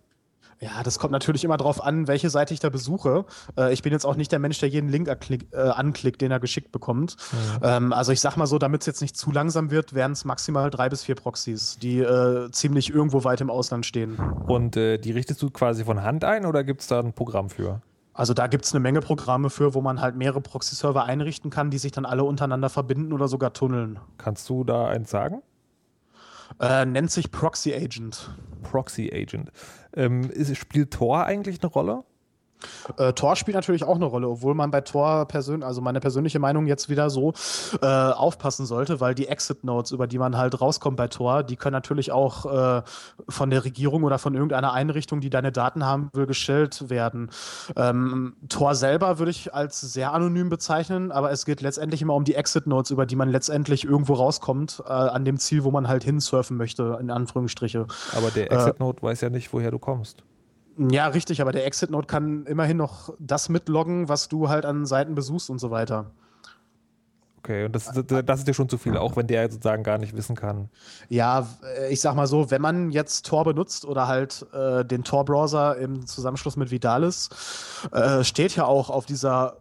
[0.60, 3.26] Ja, das kommt natürlich immer darauf an, welche Seite ich da besuche.
[3.58, 6.40] Äh, ich bin jetzt auch nicht der Mensch, der jeden Link äh, anklickt, den er
[6.40, 7.16] geschickt bekommt.
[7.32, 7.60] Mhm.
[7.64, 10.26] Ähm, also ich sag mal so, damit es jetzt nicht zu langsam wird, wären es
[10.26, 14.18] maximal drei bis vier Proxys, die äh, ziemlich irgendwo weit im Ausland stehen.
[14.48, 17.50] Und äh, die richtest du quasi von Hand ein oder gibt es da ein Programm
[17.50, 17.82] für?
[18.18, 21.70] Also da gibt es eine Menge Programme für, wo man halt mehrere Proxy-Server einrichten kann,
[21.70, 24.00] die sich dann alle untereinander verbinden oder sogar tunneln.
[24.18, 25.44] Kannst du da eins sagen?
[26.60, 28.36] Äh, nennt sich Proxy Agent.
[28.64, 29.52] Proxy Agent.
[29.96, 32.04] Ähm, ist, spielt Tor eigentlich eine Rolle?
[32.98, 36.40] Äh, Tor spielt natürlich auch eine Rolle, obwohl man bei Tor persönlich, also meine persönliche
[36.40, 37.34] Meinung jetzt wieder so
[37.82, 41.56] äh, aufpassen sollte, weil die Exit Notes, über die man halt rauskommt bei Tor, die
[41.56, 42.82] können natürlich auch äh,
[43.30, 47.30] von der Regierung oder von irgendeiner Einrichtung, die deine Daten haben will, gestellt werden.
[47.76, 52.24] Ähm, Tor selber würde ich als sehr anonym bezeichnen, aber es geht letztendlich immer um
[52.24, 55.88] die Exit Notes, über die man letztendlich irgendwo rauskommt, äh, an dem Ziel, wo man
[55.88, 57.86] halt hinsurfen möchte, in Anführungsstriche.
[58.16, 60.24] Aber der Exit Note weiß ja nicht, woher du kommst.
[60.78, 64.86] Ja, richtig, aber der Exit Note kann immerhin noch das mitloggen, was du halt an
[64.86, 66.12] Seiten besuchst und so weiter.
[67.40, 67.86] Okay, und das,
[68.26, 70.70] das ist dir schon zu viel, auch wenn der sozusagen gar nicht wissen kann.
[71.08, 75.04] Ja, äh, ich sag mal so, wenn man jetzt Tor benutzt oder halt äh, den
[75.04, 77.30] Tor-Browser im Zusammenschluss mit Vidalis,
[77.94, 79.58] äh, steht ja auch auf dieser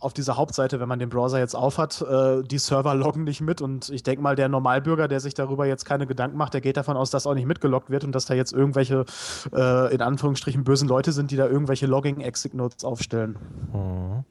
[0.00, 3.60] auf dieser Hauptseite, wenn man den Browser jetzt aufhat, äh, die Server loggen nicht mit
[3.60, 6.76] und ich denke mal, der Normalbürger, der sich darüber jetzt keine Gedanken macht, der geht
[6.76, 9.04] davon aus, dass auch nicht mitgeloggt wird und dass da jetzt irgendwelche,
[9.52, 13.36] äh, in Anführungsstrichen, bösen Leute sind, die da irgendwelche Logging-Exit-Notes aufstellen.
[13.72, 14.24] Mhm.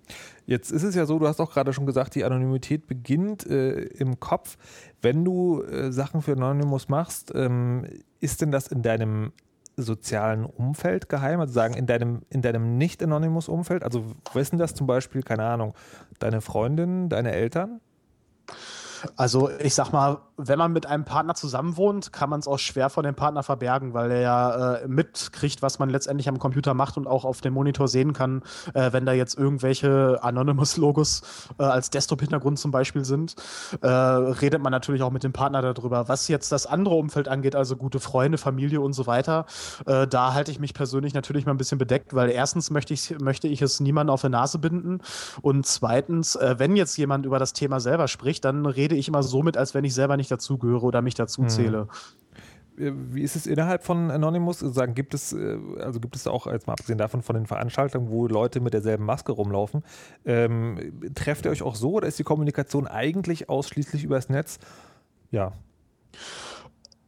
[0.45, 3.73] Jetzt ist es ja so, du hast auch gerade schon gesagt, die Anonymität beginnt äh,
[3.73, 4.57] im Kopf.
[5.01, 7.85] Wenn du äh, Sachen für Anonymous machst, ähm,
[8.21, 9.33] ist denn das in deinem
[9.77, 11.39] sozialen Umfeld geheim?
[11.39, 13.83] Also sagen, in deinem, in deinem nicht-Anonymous-Umfeld?
[13.83, 15.73] Also wissen das zum Beispiel, keine Ahnung,
[16.19, 17.79] deine Freundin, deine Eltern?
[19.15, 22.89] Also ich sag mal, wenn man mit einem Partner zusammenwohnt, kann man es auch schwer
[22.89, 26.97] von dem Partner verbergen, weil er ja äh, mitkriegt, was man letztendlich am Computer macht
[26.97, 31.21] und auch auf dem Monitor sehen kann, äh, wenn da jetzt irgendwelche Anonymous-Logos
[31.59, 33.35] äh, als Desktop-Hintergrund zum Beispiel sind,
[33.81, 36.07] äh, redet man natürlich auch mit dem Partner darüber.
[36.07, 39.45] Was jetzt das andere Umfeld angeht, also gute Freunde, Familie und so weiter,
[39.87, 43.19] äh, da halte ich mich persönlich natürlich mal ein bisschen bedeckt, weil erstens möchte ich,
[43.19, 44.99] möchte ich es niemandem auf der Nase binden
[45.41, 49.23] und zweitens, äh, wenn jetzt jemand über das Thema selber spricht, dann rede ich immer
[49.23, 51.49] so mit, als wenn ich selber nicht dazugehöre oder mich dazu hm.
[51.49, 51.87] zähle.
[52.75, 54.59] Wie ist es innerhalb von Anonymous?
[54.59, 58.09] Sagen, gibt es, äh, also gibt es auch, jetzt mal abgesehen davon von den Veranstaltungen,
[58.09, 59.83] wo Leute mit derselben Maske rumlaufen,
[60.25, 64.59] ähm, trefft ihr euch auch so oder ist die Kommunikation eigentlich ausschließlich übers Netz?
[65.31, 65.53] Ja.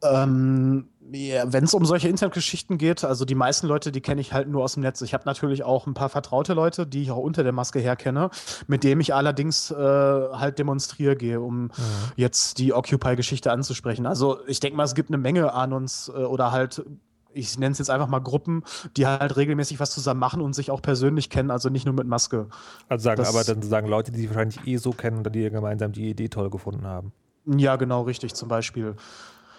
[0.01, 4.33] Ähm, ja, Wenn es um solche Internetgeschichten geht, also die meisten Leute, die kenne ich
[4.33, 5.01] halt nur aus dem Netz.
[5.01, 7.95] Ich habe natürlich auch ein paar vertraute Leute, die ich auch unter der Maske her
[7.95, 8.29] kenne,
[8.67, 11.71] mit denen ich allerdings äh, halt demonstriere gehe, um mhm.
[12.15, 14.05] jetzt die Occupy-Geschichte anzusprechen.
[14.05, 16.83] Also ich denke mal, es gibt eine Menge an uns äh, oder halt
[17.31, 18.63] ich nenne es jetzt einfach mal Gruppen,
[18.97, 22.07] die halt regelmäßig was zusammen machen und sich auch persönlich kennen, also nicht nur mit
[22.07, 22.47] Maske.
[22.87, 25.47] Also sagen das, aber dann sagen Leute, die sich wahrscheinlich eh so kennen oder die
[25.49, 27.13] gemeinsam die Idee toll gefunden haben.
[27.45, 28.95] Ja, genau, richtig, zum Beispiel.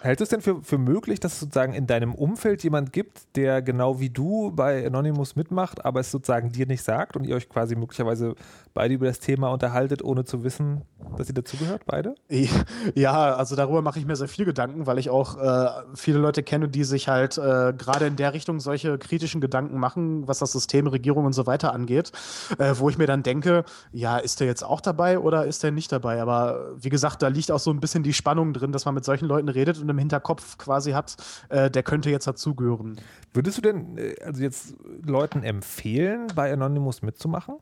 [0.03, 3.35] Hältst du es denn für, für möglich, dass es sozusagen in deinem Umfeld jemand gibt,
[3.35, 7.35] der genau wie du bei Anonymous mitmacht, aber es sozusagen dir nicht sagt und ihr
[7.35, 8.33] euch quasi möglicherweise
[8.73, 10.81] beide über das Thema unterhaltet, ohne zu wissen,
[11.17, 12.15] dass ihr dazugehört, beide?
[12.95, 16.41] Ja, also darüber mache ich mir sehr viel Gedanken, weil ich auch äh, viele Leute
[16.41, 20.51] kenne, die sich halt äh, gerade in der Richtung solche kritischen Gedanken machen, was das
[20.51, 22.11] System, Regierung und so weiter angeht,
[22.57, 25.71] äh, wo ich mir dann denke, ja, ist der jetzt auch dabei oder ist der
[25.71, 26.21] nicht dabei?
[26.21, 29.05] Aber wie gesagt, da liegt auch so ein bisschen die Spannung drin, dass man mit
[29.05, 31.15] solchen Leuten redet und im Hinterkopf quasi hat,
[31.49, 32.97] äh, der könnte jetzt dazugehören.
[33.33, 34.75] Würdest du denn äh, also jetzt
[35.05, 37.55] Leuten empfehlen, bei Anonymous mitzumachen?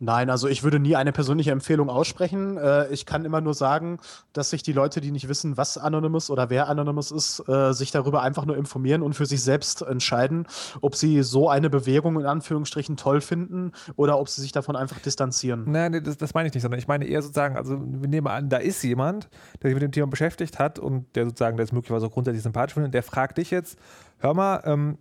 [0.00, 2.56] Nein, also ich würde nie eine persönliche Empfehlung aussprechen.
[2.56, 3.98] Äh, ich kann immer nur sagen,
[4.32, 7.90] dass sich die Leute, die nicht wissen, was Anonymous oder wer Anonymous ist, äh, sich
[7.90, 10.46] darüber einfach nur informieren und für sich selbst entscheiden,
[10.82, 15.00] ob sie so eine Bewegung in Anführungsstrichen toll finden oder ob sie sich davon einfach
[15.00, 15.64] distanzieren.
[15.66, 18.28] Nein, nee, das, das meine ich nicht, sondern ich meine eher sozusagen, also wir nehmen
[18.28, 19.28] an, da ist jemand,
[19.62, 22.44] der sich mit dem Thema beschäftigt hat und der sozusagen, der ist möglicherweise auch grundsätzlich
[22.44, 23.76] sympathisch findet, der fragt dich jetzt,
[24.18, 24.98] hör mal, ähm,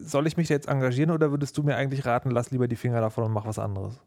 [0.00, 2.76] soll ich mich da jetzt engagieren oder würdest du mir eigentlich raten, lass lieber die
[2.76, 4.02] Finger davon und mach was anderes?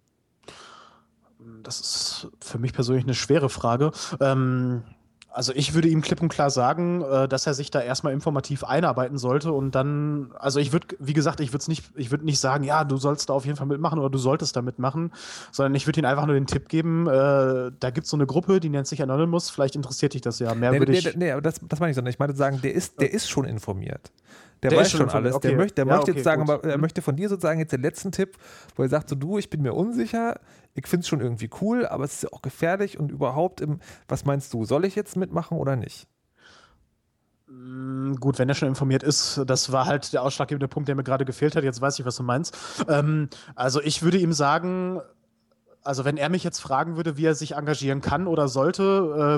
[1.61, 3.91] Das ist für mich persönlich eine schwere Frage.
[4.19, 4.83] Ähm,
[5.33, 8.63] also ich würde ihm klipp und klar sagen, äh, dass er sich da erstmal informativ
[8.63, 12.39] einarbeiten sollte und dann, also ich würde, wie gesagt, ich würde nicht, ich würde nicht
[12.39, 15.13] sagen, ja, du sollst da auf jeden Fall mitmachen oder du solltest da mitmachen,
[15.51, 18.25] sondern ich würde ihm einfach nur den Tipp geben, äh, da gibt es so eine
[18.25, 20.53] Gruppe, die nennt sich Anonymous, vielleicht interessiert dich das ja.
[20.53, 21.15] Mehr nee, würde nee, ich.
[21.15, 23.45] Nee, aber das, das meine ich, sondern ich meine sagen, der ist, der ist schon
[23.45, 24.11] informiert.
[24.63, 25.35] Der, der weiß schon alles.
[25.35, 25.49] Okay.
[25.49, 26.81] Der möchte, der ja, möchte okay, jetzt sagen, aber er mhm.
[26.81, 28.37] möchte von dir sozusagen jetzt den letzten Tipp,
[28.75, 30.39] wo er sagt, so du, ich bin mir unsicher,
[30.75, 33.79] ich finde es schon irgendwie cool, aber es ist ja auch gefährlich und überhaupt, im,
[34.07, 36.07] was meinst du, soll ich jetzt mitmachen oder nicht?
[37.47, 41.03] Mm, gut, wenn er schon informiert ist, das war halt der ausschlaggebende Punkt, der mir
[41.03, 41.63] gerade gefehlt hat.
[41.63, 42.57] Jetzt weiß ich, was du meinst.
[42.87, 45.01] Ähm, also ich würde ihm sagen,
[45.83, 48.83] also wenn er mich jetzt fragen würde, wie er sich engagieren kann oder sollte,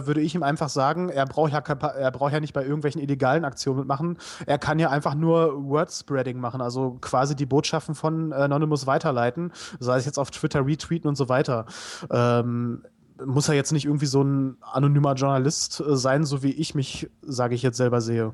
[0.03, 3.01] äh, würde ich ihm einfach sagen, er braucht ja er braucht ja nicht bei irgendwelchen
[3.01, 4.17] illegalen Aktionen mitmachen.
[4.45, 9.97] Er kann ja einfach nur Word-Spreading machen, also quasi die Botschaften von Anonymous weiterleiten, sei
[9.97, 11.65] es jetzt auf Twitter retweeten und so weiter.
[12.09, 12.83] Ähm,
[13.23, 17.09] muss er jetzt nicht irgendwie so ein anonymer Journalist äh, sein, so wie ich mich,
[17.21, 18.33] sage ich jetzt selber sehe.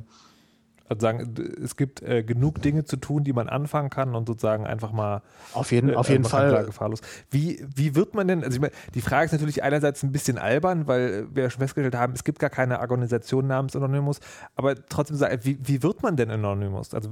[0.89, 4.65] Also sagen, es gibt äh, genug Dinge zu tun, die man anfangen kann und sozusagen
[4.65, 5.21] einfach mal
[5.53, 7.01] auf jeden, äh, auf jeden Fall gefahrlos.
[7.29, 10.39] Wie, wie wird man denn, also ich meine, die Frage ist natürlich einerseits ein bisschen
[10.39, 14.19] albern, weil wir schon festgestellt haben, es gibt gar keine Organisation namens Anonymous,
[14.55, 16.95] aber trotzdem sagen, wie, wie wird man denn Anonymous?
[16.95, 17.11] Also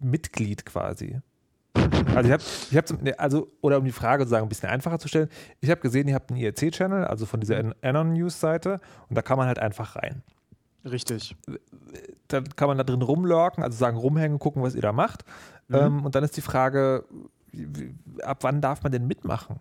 [0.00, 1.18] Mitglied quasi.
[2.14, 5.00] Also ich habe, ich hab, ne, also, oder um die Frage sozusagen ein bisschen einfacher
[5.00, 5.28] zu stellen,
[5.60, 8.78] ich habe gesehen, ihr habt einen IRC-Channel, also von dieser Anon News-Seite,
[9.08, 10.22] und da kann man halt einfach rein.
[10.84, 11.36] Richtig.
[12.28, 15.24] Dann kann man da drin rumlurken, also sagen, rumhängen, gucken, was ihr da macht.
[15.68, 15.76] Mhm.
[15.76, 17.04] Ähm, und dann ist die Frage,
[18.22, 19.60] ab wann darf man denn mitmachen?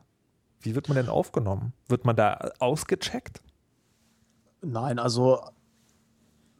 [0.61, 1.73] Wie wird man denn aufgenommen?
[1.87, 3.41] Wird man da ausgecheckt?
[4.61, 5.39] Nein, also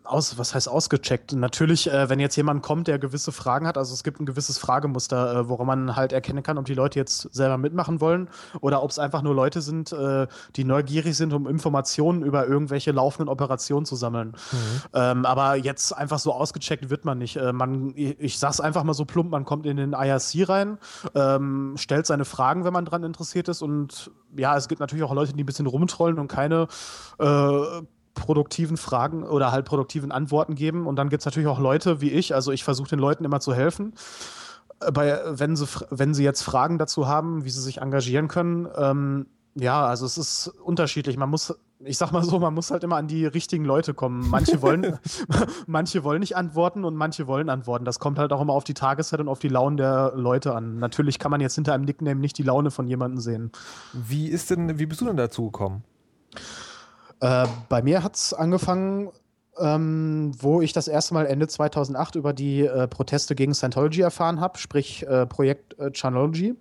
[0.09, 1.33] aus, was heißt ausgecheckt?
[1.33, 4.57] Natürlich, äh, wenn jetzt jemand kommt, der gewisse Fragen hat, also es gibt ein gewisses
[4.57, 8.29] Fragemuster, äh, woran man halt erkennen kann, ob die Leute jetzt selber mitmachen wollen
[8.61, 12.91] oder ob es einfach nur Leute sind, äh, die neugierig sind, um Informationen über irgendwelche
[12.91, 14.29] laufenden Operationen zu sammeln.
[14.51, 14.57] Mhm.
[14.93, 17.37] Ähm, aber jetzt einfach so ausgecheckt wird man nicht.
[17.37, 20.77] Äh, man, ich, ich sag's einfach mal so plump, man kommt in den IRC rein,
[21.15, 25.13] ähm, stellt seine Fragen, wenn man dran interessiert ist und ja, es gibt natürlich auch
[25.13, 26.67] Leute, die ein bisschen rumtrollen und keine
[27.19, 27.81] äh,
[28.17, 30.87] produktiven Fragen oder halt produktiven Antworten geben.
[30.87, 33.39] Und dann gibt es natürlich auch Leute wie ich, also ich versuche den Leuten immer
[33.39, 33.93] zu helfen.
[34.81, 38.67] Äh, bei, wenn, sie, wenn sie jetzt Fragen dazu haben, wie sie sich engagieren können,
[38.75, 39.27] ähm,
[39.59, 41.17] ja, also es ist unterschiedlich.
[41.17, 44.29] Man muss, ich sag mal so, man muss halt immer an die richtigen Leute kommen.
[44.29, 44.99] Manche wollen,
[45.65, 47.85] manche wollen nicht antworten und manche wollen antworten.
[47.85, 50.77] Das kommt halt auch immer auf die Tageszeit und auf die Laune der Leute an.
[50.77, 53.51] Natürlich kann man jetzt hinter einem Nickname nicht die Laune von jemandem sehen.
[53.93, 55.83] Wie ist denn, wie bist du denn dazu gekommen?
[57.19, 59.09] Äh, bei mir hat es angefangen,
[59.59, 64.39] ähm, wo ich das erste Mal Ende 2008 über die äh, Proteste gegen Scientology erfahren
[64.39, 66.55] habe, sprich äh, Projekt äh, Chanology.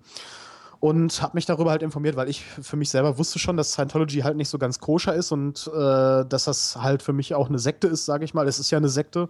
[0.79, 4.21] Und habe mich darüber halt informiert, weil ich für mich selber wusste schon, dass Scientology
[4.21, 7.59] halt nicht so ganz koscher ist und äh, dass das halt für mich auch eine
[7.59, 8.47] Sekte ist, sage ich mal.
[8.47, 9.29] Es ist ja eine Sekte.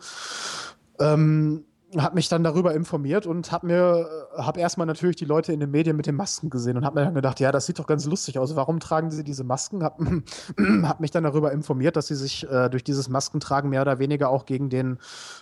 [0.99, 1.65] Ähm,
[1.97, 5.71] habe mich dann darüber informiert und habe mir habe erstmal natürlich die Leute in den
[5.71, 8.05] Medien mit den Masken gesehen und habe mir dann gedacht, ja, das sieht doch ganz
[8.07, 8.57] lustig aus.
[8.57, 9.83] Warum tragen sie diese Masken?
[9.83, 10.23] Habe
[10.83, 14.31] hab mich dann darüber informiert, dass sie sich äh, durch dieses Maskentragen mehr oder weniger
[14.31, 14.99] auch gegen den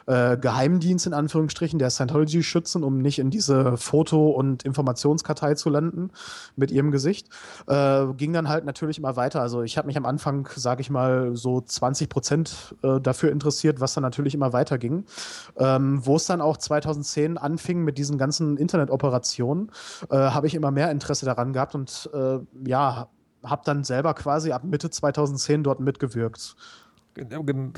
[0.07, 5.71] äh, Geheimdienst in Anführungsstrichen der Scientology schützen, um nicht in diese Foto- und Informationskartei zu
[5.71, 6.11] landen
[6.57, 7.29] mit ihrem Gesicht.
[7.67, 9.41] Äh, ging dann halt natürlich immer weiter.
[9.41, 13.81] Also ich habe mich am Anfang, sage ich mal, so 20 Prozent äh, dafür interessiert,
[13.81, 15.05] was dann natürlich immer weiter ging.
[15.57, 19.71] Ähm, Wo es dann auch 2010 anfing mit diesen ganzen Internetoperationen,
[20.11, 23.09] äh, habe ich immer mehr Interesse daran gehabt und äh, ja,
[23.43, 26.57] habe dann selber quasi ab Mitte 2010 dort mitgewirkt.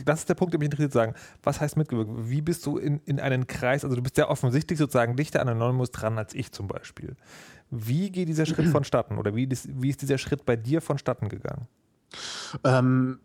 [0.04, 1.14] Das ist der Punkt, der mich interessiert sagen.
[1.42, 2.10] Was heißt mitgewirkt?
[2.30, 5.48] Wie bist du in, in einen Kreis, also du bist ja offensichtlich sozusagen dichter an
[5.48, 7.16] Anonymous dran als ich zum Beispiel.
[7.70, 11.68] Wie geht dieser Schritt vonstatten oder wie, wie ist dieser Schritt bei dir vonstatten gegangen?
[12.64, 13.18] Ähm,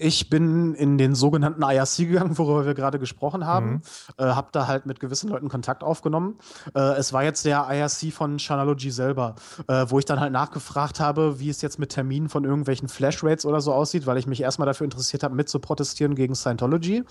[0.00, 3.70] ich bin in den sogenannten IRC gegangen, worüber wir gerade gesprochen haben.
[3.70, 3.82] Mhm.
[4.16, 6.38] Äh, hab da halt mit gewissen Leuten Kontakt aufgenommen.
[6.74, 9.34] Äh, es war jetzt der IRC von Chanology selber,
[9.68, 13.44] äh, wo ich dann halt nachgefragt habe, wie es jetzt mit Terminen von irgendwelchen Flash-Rates
[13.44, 17.04] oder so aussieht, weil ich mich erstmal dafür interessiert habe, mit zu protestieren gegen Scientology.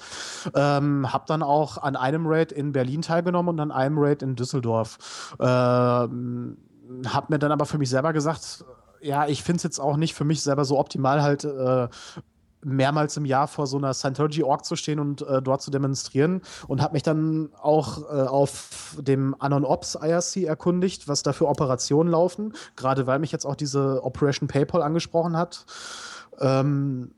[0.56, 4.36] Ähm, hab dann auch an einem Raid in Berlin teilgenommen und an einem Raid in
[4.36, 5.36] Düsseldorf.
[5.40, 6.58] Ähm,
[7.06, 8.66] hab mir dann aber für mich selber gesagt,
[9.02, 11.88] ja, ich finde es jetzt auch nicht für mich selber so optimal, halt äh,
[12.64, 16.82] mehrmals im Jahr vor so einer Scientology-Org zu stehen und äh, dort zu demonstrieren und
[16.82, 22.12] habe mich dann auch äh, auf dem Anon Ops IRC erkundigt, was da für Operationen
[22.12, 25.66] laufen, gerade weil mich jetzt auch diese Operation PayPal angesprochen hat.
[26.40, 27.12] Ähm,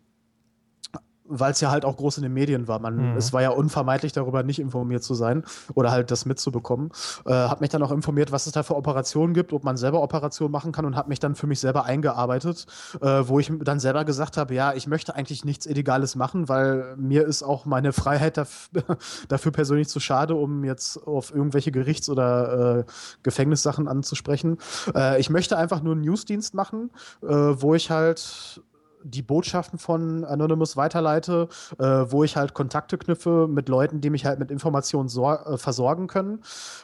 [1.31, 2.79] weil es ja halt auch groß in den Medien war.
[2.79, 3.17] Man, mhm.
[3.17, 6.91] Es war ja unvermeidlich, darüber nicht informiert zu sein oder halt das mitzubekommen.
[7.25, 10.01] Äh, habe mich dann auch informiert, was es da für Operationen gibt, ob man selber
[10.01, 12.65] Operationen machen kann und habe mich dann für mich selber eingearbeitet,
[13.01, 16.95] äh, wo ich dann selber gesagt habe, ja, ich möchte eigentlich nichts Illegales machen, weil
[16.97, 18.83] mir ist auch meine Freiheit dafür,
[19.27, 22.83] dafür persönlich zu schade, um jetzt auf irgendwelche Gerichts- oder äh,
[23.23, 24.57] Gefängnissachen anzusprechen.
[24.95, 28.61] Äh, ich möchte einfach nur einen Newsdienst machen, äh, wo ich halt
[29.03, 31.47] die Botschaften von Anonymous weiterleite,
[31.79, 36.07] äh, wo ich halt Kontakte knüpfe mit Leuten, die mich halt mit Informationen äh, versorgen
[36.07, 36.41] können.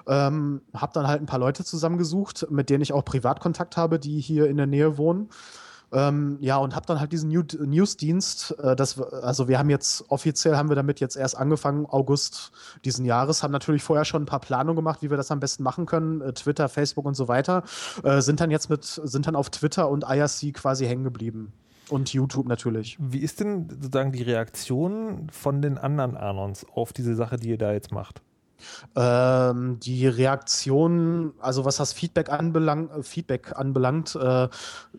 [0.07, 4.19] Ähm, hab dann halt ein paar Leute zusammengesucht, mit denen ich auch Privatkontakt habe, die
[4.19, 5.29] hier in der Nähe wohnen.
[5.93, 8.75] Ähm, ja, und habe dann halt diesen New Newsdienst, äh,
[9.21, 12.51] also wir haben jetzt, offiziell haben wir damit jetzt erst angefangen, August
[12.83, 15.63] diesen Jahres, haben natürlich vorher schon ein paar Planungen gemacht, wie wir das am besten
[15.63, 17.63] machen können, äh, Twitter, Facebook und so weiter,
[18.03, 21.53] äh, sind dann jetzt mit, sind dann auf Twitter und IRC quasi hängen geblieben.
[21.89, 22.97] Und YouTube natürlich.
[22.99, 27.57] Wie ist denn sozusagen die Reaktion von den anderen Anons auf diese Sache, die ihr
[27.57, 28.21] da jetzt macht?
[28.95, 34.47] Ähm, die Reaktion, also was das Feedback, anbelang, äh, Feedback anbelangt, äh,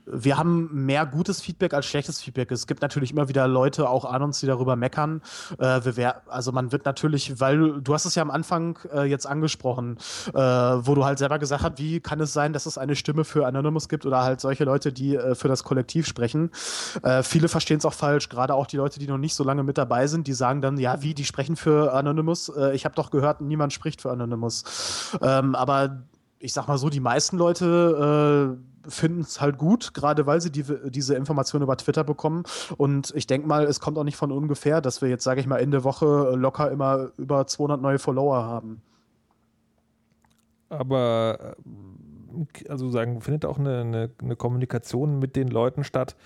[0.06, 2.50] wir haben mehr gutes Feedback als schlechtes Feedback.
[2.50, 5.22] Es gibt natürlich immer wieder Leute, auch an uns, die darüber meckern.
[5.58, 9.26] Äh, wär, also man wird natürlich, weil du hast es ja am Anfang äh, jetzt
[9.26, 9.98] angesprochen,
[10.28, 13.24] äh, wo du halt selber gesagt hast, wie kann es sein, dass es eine Stimme
[13.24, 16.50] für Anonymous gibt oder halt solche Leute, die äh, für das Kollektiv sprechen.
[17.22, 19.78] viele verstehen es auch falsch, gerade auch die Leute, die noch nicht so lange mit
[19.78, 22.50] dabei sind, die sagen dann, ja, wie, die sprechen für Anonymous.
[22.72, 25.16] ich habe doch gehört, niemand spricht für Anonymous.
[25.22, 26.02] Ähm, aber
[26.38, 30.50] ich sag mal so, die meisten Leute äh, finden es halt gut, gerade weil sie
[30.50, 32.44] die, diese Informationen über Twitter bekommen.
[32.76, 35.46] Und ich denke mal, es kommt auch nicht von ungefähr, dass wir jetzt, sage ich
[35.46, 38.80] mal, in der Woche locker immer über 200 neue Follower haben.
[40.68, 41.56] Aber,
[42.34, 46.16] äh, also sagen, findet auch eine, eine, eine Kommunikation mit den Leuten statt,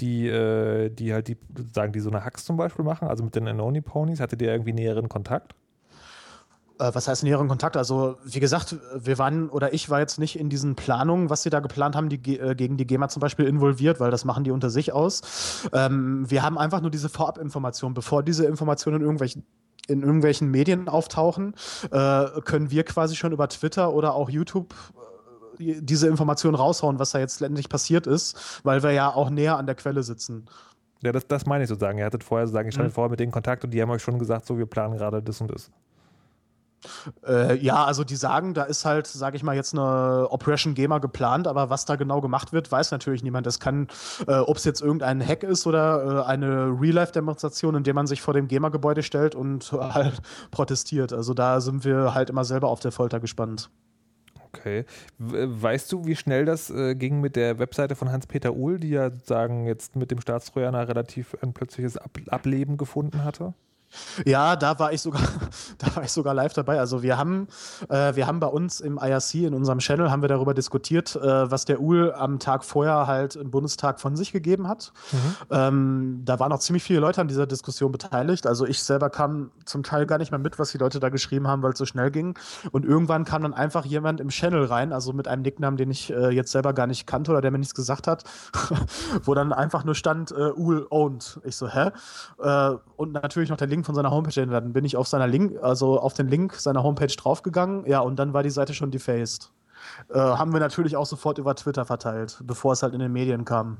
[0.00, 1.36] die, äh, die halt die,
[1.72, 4.50] sagen, die so eine Hacks zum Beispiel machen, also mit den Anoni Ponies, hattet ihr
[4.50, 5.54] irgendwie näheren Kontakt?
[6.80, 7.76] Äh, was heißt näheren Kontakt?
[7.76, 11.50] Also, wie gesagt, wir waren oder ich war jetzt nicht in diesen Planungen, was sie
[11.50, 14.50] da geplant haben, die äh, gegen die GEMA zum Beispiel involviert, weil das machen die
[14.50, 15.68] unter sich aus.
[15.72, 19.44] Ähm, wir haben einfach nur diese Vorabinformation, bevor diese Informationen in irgendwelchen
[19.88, 21.54] in irgendwelchen Medien auftauchen,
[21.90, 24.72] äh, können wir quasi schon über Twitter oder auch YouTube
[25.58, 29.58] äh, diese Information raushauen, was da jetzt letztendlich passiert ist, weil wir ja auch näher
[29.58, 30.46] an der Quelle sitzen.
[31.02, 31.98] Ja, das, das meine ich sozusagen.
[31.98, 32.92] Ihr hattet vorher sozusagen, ich stand mhm.
[32.92, 35.40] vorher mit denen Kontakt und die haben euch schon gesagt, so, wir planen gerade das
[35.40, 35.70] und das.
[37.26, 41.00] Äh, ja, also die sagen, da ist halt, sage ich mal, jetzt eine Operation Gamer
[41.00, 43.46] geplant, aber was da genau gemacht wird, weiß natürlich niemand.
[43.46, 43.88] Das kann,
[44.26, 48.22] äh, ob es jetzt irgendein Hack ist oder äh, eine Real-Life-Demonstration, in der man sich
[48.22, 50.20] vor dem Gamer-Gebäude stellt und halt
[50.50, 51.12] protestiert.
[51.12, 53.70] Also da sind wir halt immer selber auf der Folter gespannt.
[54.52, 54.84] Okay.
[55.18, 59.10] Weißt du, wie schnell das äh, ging mit der Webseite von Hans-Peter Uhl, die ja
[59.10, 63.54] sozusagen jetzt mit dem Staatstrojaner relativ ein plötzliches Ab Ableben gefunden hatte?
[64.24, 65.22] Ja, da war ich sogar,
[65.78, 66.78] da war ich sogar live dabei.
[66.78, 67.48] Also wir haben,
[67.88, 71.50] äh, wir haben bei uns im IRC, in unserem Channel, haben wir darüber diskutiert, äh,
[71.50, 74.92] was der UL am Tag vorher halt im Bundestag von sich gegeben hat.
[75.12, 75.18] Mhm.
[75.50, 78.46] Ähm, da waren auch ziemlich viele Leute an dieser Diskussion beteiligt.
[78.46, 81.48] Also ich selber kam zum Teil gar nicht mehr mit, was die Leute da geschrieben
[81.48, 82.38] haben, weil es so schnell ging.
[82.70, 86.10] Und irgendwann kam dann einfach jemand im Channel rein, also mit einem Nicknamen, den ich
[86.12, 88.24] äh, jetzt selber gar nicht kannte oder der mir nichts gesagt hat,
[89.24, 91.40] wo dann einfach nur stand, äh, UL owned.
[91.44, 91.90] Ich so, hä?
[92.38, 94.46] Äh, und natürlich noch der Link von seiner Homepage.
[94.46, 97.86] Dann bin ich auf seiner Link, also auf den Link seiner Homepage draufgegangen.
[97.86, 99.52] Ja, und dann war die Seite schon defaced.
[100.10, 103.44] Äh, haben wir natürlich auch sofort über Twitter verteilt, bevor es halt in den Medien
[103.44, 103.78] kam.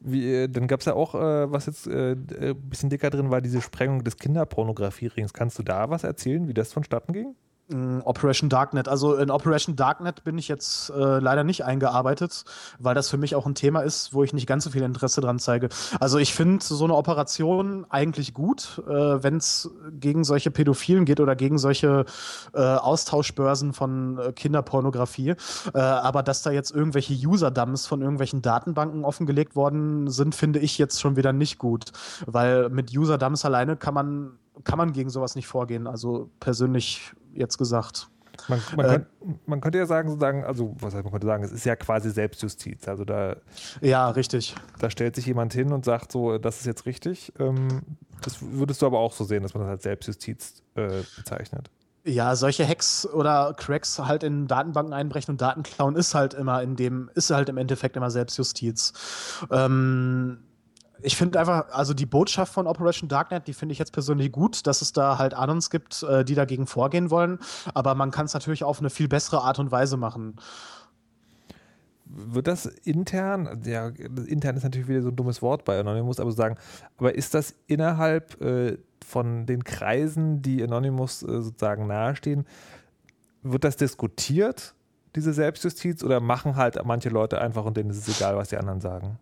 [0.00, 3.10] Wie, äh, dann gab es ja auch, äh, was jetzt ein äh, äh, bisschen dicker
[3.10, 5.32] drin war, diese Sprengung des Kinderpornografie-Rings.
[5.32, 7.34] Kannst du da was erzählen, wie das vonstatten ging?
[7.68, 8.88] Operation Darknet.
[8.88, 12.44] Also in Operation Darknet bin ich jetzt äh, leider nicht eingearbeitet,
[12.78, 15.20] weil das für mich auch ein Thema ist, wo ich nicht ganz so viel Interesse
[15.20, 15.68] dran zeige.
[15.98, 21.18] Also ich finde so eine Operation eigentlich gut, äh, wenn es gegen solche Pädophilen geht
[21.18, 22.04] oder gegen solche
[22.54, 25.34] äh, Austauschbörsen von äh, Kinderpornografie.
[25.74, 30.78] Äh, aber dass da jetzt irgendwelche User-Dumps von irgendwelchen Datenbanken offengelegt worden sind, finde ich
[30.78, 31.90] jetzt schon wieder nicht gut.
[32.26, 35.86] Weil mit User-Dumps alleine kann man kann man gegen sowas nicht vorgehen.
[35.86, 38.08] Also persönlich jetzt gesagt.
[38.48, 39.06] Man, man, äh, kann,
[39.46, 42.10] man, könnte ja sagen, sozusagen, also was heißt, man könnte sagen, es ist ja quasi
[42.10, 42.86] Selbstjustiz.
[42.86, 43.36] Also da.
[43.80, 44.54] Ja, richtig.
[44.78, 47.32] Da stellt sich jemand hin und sagt so, das ist jetzt richtig.
[47.38, 47.82] Ähm,
[48.22, 51.70] das würdest du aber auch so sehen, dass man das als Selbstjustiz äh, bezeichnet.
[52.04, 56.62] Ja, solche Hacks oder Cracks halt in Datenbanken einbrechen und Daten klauen ist halt immer
[56.62, 58.92] in dem, ist halt im Endeffekt immer Selbstjustiz.
[59.50, 60.38] Ähm,
[61.02, 64.66] ich finde einfach, also die Botschaft von Operation Darknet, die finde ich jetzt persönlich gut,
[64.66, 67.38] dass es da halt Anons gibt, äh, die dagegen vorgehen wollen.
[67.74, 70.36] Aber man kann es natürlich auf eine viel bessere Art und Weise machen.
[72.04, 76.30] Wird das intern, ja, intern ist natürlich wieder so ein dummes Wort bei Anonymous, aber
[76.30, 76.56] sagen,
[76.98, 82.46] aber ist das innerhalb äh, von den Kreisen, die Anonymous äh, sozusagen nahestehen,
[83.42, 84.74] wird das diskutiert,
[85.16, 88.56] diese Selbstjustiz, oder machen halt manche Leute einfach und denen ist es egal, was die
[88.56, 89.18] anderen sagen?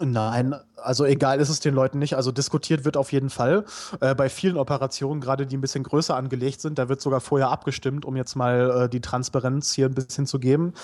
[0.00, 2.16] Nein, also egal ist es den Leuten nicht.
[2.16, 3.64] Also diskutiert wird auf jeden Fall.
[4.00, 7.50] Äh, bei vielen Operationen, gerade die ein bisschen größer angelegt sind, da wird sogar vorher
[7.50, 10.74] abgestimmt, um jetzt mal äh, die Transparenz hier ein bisschen zu geben.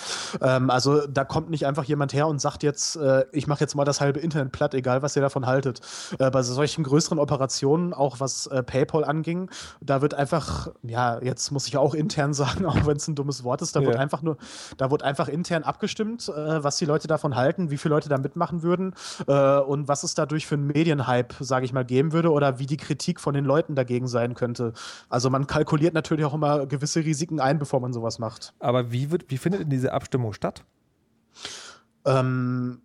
[0.41, 3.75] Ähm, also da kommt nicht einfach jemand her und sagt jetzt, äh, ich mache jetzt
[3.75, 5.81] mal das halbe Internet platt, egal was ihr davon haltet.
[6.21, 9.51] Äh, bei solchen größeren Operationen, auch was äh, PayPal anging,
[9.81, 13.43] da wird einfach, ja, jetzt muss ich auch intern sagen, auch wenn es ein dummes
[13.43, 13.89] Wort ist, da ja.
[13.89, 14.37] wird einfach nur,
[14.77, 18.17] da wird einfach intern abgestimmt, äh, was die Leute davon halten, wie viele Leute da
[18.17, 18.95] mitmachen würden
[19.27, 22.67] äh, und was es dadurch für einen Medienhype, sage ich mal, geben würde oder wie
[22.67, 24.73] die Kritik von den Leuten dagegen sein könnte.
[25.09, 28.55] Also man kalkuliert natürlich auch immer gewisse Risiken ein, bevor man sowas macht.
[28.59, 30.65] Aber wie, wird, wie findet denn diese Abstimmung statt?
[32.05, 32.83] Ähm,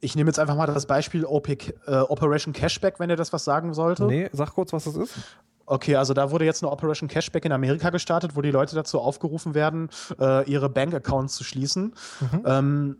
[0.00, 3.44] ich nehme jetzt einfach mal das Beispiel OP, äh, Operation Cashback, wenn ihr das was
[3.44, 4.04] sagen sollte.
[4.04, 5.14] Nee, sag kurz, was das ist.
[5.66, 8.98] Okay, also da wurde jetzt eine Operation Cashback in Amerika gestartet, wo die Leute dazu
[8.98, 9.88] aufgerufen werden,
[10.18, 11.94] äh, ihre Bankaccounts zu schließen.
[12.20, 12.42] Mhm.
[12.44, 12.96] Ähm,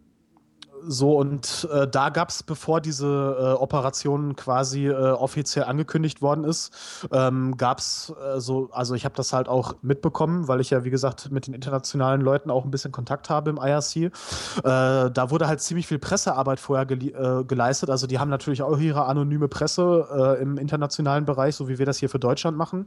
[0.86, 6.44] so, und äh, da gab es, bevor diese äh, Operation quasi äh, offiziell angekündigt worden
[6.44, 6.72] ist,
[7.12, 10.84] ähm, gab es äh, so, also ich habe das halt auch mitbekommen, weil ich ja,
[10.84, 13.96] wie gesagt, mit den internationalen Leuten auch ein bisschen Kontakt habe im IRC.
[13.96, 14.10] Äh,
[14.62, 17.90] da wurde halt ziemlich viel Pressearbeit vorher gele äh, geleistet.
[17.90, 21.98] Also die haben natürlich auch ihre anonyme Presse im internationalen Bereich, so wie wir das
[21.98, 22.86] hier für Deutschland machen.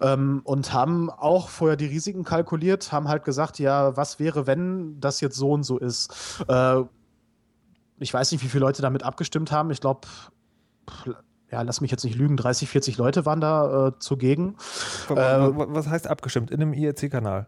[0.00, 5.00] Ähm, und haben auch vorher die Risiken kalkuliert, haben halt gesagt, ja, was wäre, wenn
[5.00, 6.12] das jetzt so und so ist
[7.98, 9.70] ich weiß nicht, wie viele Leute damit abgestimmt haben.
[9.70, 10.06] Ich glaube,
[11.50, 14.56] ja, lass mich jetzt nicht lügen, 30, 40 Leute waren da äh, zugegen.
[15.08, 16.50] Was heißt abgestimmt?
[16.50, 17.46] In einem IRC-Kanal?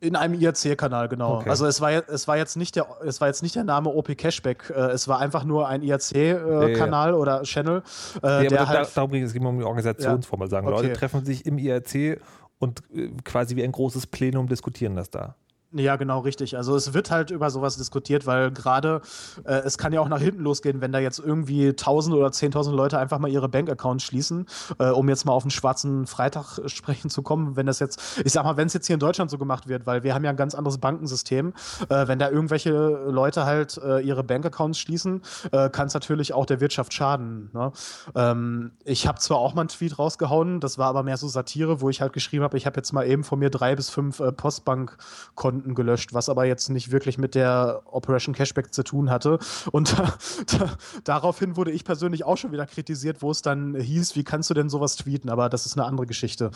[0.00, 1.38] In einem IRC-Kanal, genau.
[1.38, 1.48] Okay.
[1.48, 4.16] Also es war, es, war jetzt nicht der, es war jetzt nicht der Name OP
[4.16, 7.14] Cashback, äh, es war einfach nur ein IRC-Kanal äh, ja, ja.
[7.14, 7.82] oder Channel.
[8.22, 10.42] Äh, ja, der halt, darum ging es, ging um die Organisationsform.
[10.42, 10.48] Ja.
[10.48, 10.66] Sagen.
[10.66, 10.76] Okay.
[10.76, 12.20] Leute treffen sich im IRC
[12.58, 15.36] und äh, quasi wie ein großes Plenum diskutieren das da.
[15.78, 16.56] Ja, genau, richtig.
[16.56, 19.02] Also es wird halt über sowas diskutiert, weil gerade
[19.44, 22.74] äh, es kann ja auch nach hinten losgehen, wenn da jetzt irgendwie tausend oder zehntausend
[22.74, 24.46] Leute einfach mal ihre Bankaccounts schließen,
[24.78, 27.56] äh, um jetzt mal auf den schwarzen Freitag sprechen zu kommen.
[27.56, 29.86] Wenn das jetzt, ich sag mal, wenn es jetzt hier in Deutschland so gemacht wird,
[29.86, 31.52] weil wir haben ja ein ganz anderes Bankensystem,
[31.90, 35.20] äh, wenn da irgendwelche Leute halt äh, ihre Bankaccounts schließen,
[35.52, 37.50] äh, kann es natürlich auch der Wirtschaft schaden.
[37.52, 37.72] Ne?
[38.14, 41.82] Ähm, ich habe zwar auch mal einen Tweet rausgehauen, das war aber mehr so Satire,
[41.82, 44.20] wo ich halt geschrieben habe, ich habe jetzt mal eben von mir drei bis fünf
[44.20, 49.10] äh, Postbankkonten Konten gelöscht, was aber jetzt nicht wirklich mit der Operation Cashback zu tun
[49.10, 49.38] hatte.
[49.72, 50.14] Und da,
[50.58, 50.70] da,
[51.04, 54.54] daraufhin wurde ich persönlich auch schon wieder kritisiert, wo es dann hieß, wie kannst du
[54.54, 55.28] denn sowas tweeten?
[55.28, 56.50] Aber das ist eine andere Geschichte.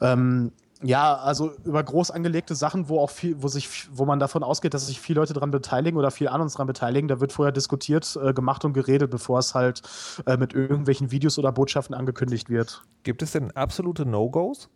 [0.00, 0.52] Ähm,
[0.84, 4.74] Ja, also über groß angelegte Sachen, wo auch viel, wo sich, wo man davon ausgeht,
[4.74, 7.52] dass sich viele Leute daran beteiligen oder viel an uns daran beteiligen, da wird vorher
[7.52, 9.82] diskutiert, äh, gemacht und geredet, bevor es halt
[10.26, 12.82] äh, mit irgendwelchen Videos oder Botschaften angekündigt wird.
[13.04, 14.68] Gibt es denn absolute No-Gos?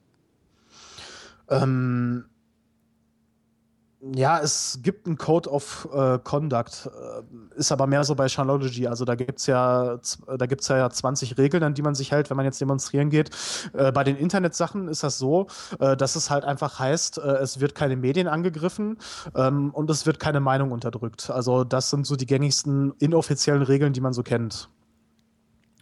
[1.48, 2.26] Ähm,
[4.14, 8.86] ja, es gibt einen Code of äh, Conduct, äh, ist aber mehr so bei Charlottology.
[8.86, 9.98] Also da gibt es ja,
[10.36, 13.30] da gibt's ja 20 Regeln, an die man sich hält, wenn man jetzt demonstrieren geht.
[13.72, 15.46] Äh, bei den Internetsachen ist das so,
[15.80, 18.98] äh, dass es halt einfach heißt, äh, es wird keine Medien angegriffen
[19.34, 21.30] ähm, und es wird keine Meinung unterdrückt.
[21.30, 24.68] Also das sind so die gängigsten inoffiziellen Regeln, die man so kennt.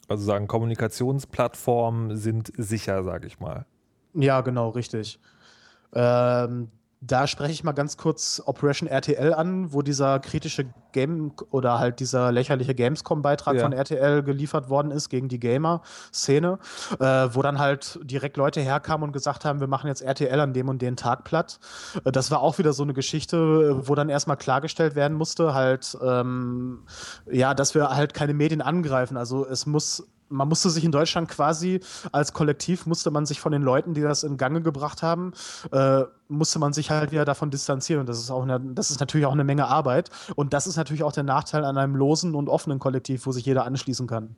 [0.09, 3.67] Also sagen, Kommunikationsplattformen sind sicher, sage ich mal.
[4.15, 5.19] Ja, genau, richtig.
[5.93, 6.69] Ähm,
[7.07, 12.01] da spreche ich mal ganz kurz Operation RTL an, wo dieser kritische Game oder halt
[12.01, 13.63] dieser lächerliche Gamescom-Beitrag ja.
[13.63, 16.59] von RTL geliefert worden ist gegen die Gamer-Szene,
[16.99, 20.53] äh, wo dann halt direkt Leute herkamen und gesagt haben, wir machen jetzt RTL an
[20.53, 21.59] dem und den Tag platt.
[22.05, 25.99] Äh, das war auch wieder so eine Geschichte, wo dann erstmal klargestellt werden musste, halt,
[26.03, 26.85] ähm,
[27.31, 29.17] ja, dass wir halt keine Medien angreifen.
[29.17, 31.81] Also es muss man musste sich in Deutschland quasi
[32.13, 35.33] als Kollektiv, musste man sich von den Leuten, die das in Gange gebracht haben,
[35.73, 38.01] äh, musste man sich halt wieder davon distanzieren.
[38.01, 40.11] Und das ist, auch eine, das ist natürlich auch eine Menge Arbeit.
[40.37, 43.45] Und das ist natürlich auch der Nachteil an einem losen und offenen Kollektiv, wo sich
[43.45, 44.37] jeder anschließen kann.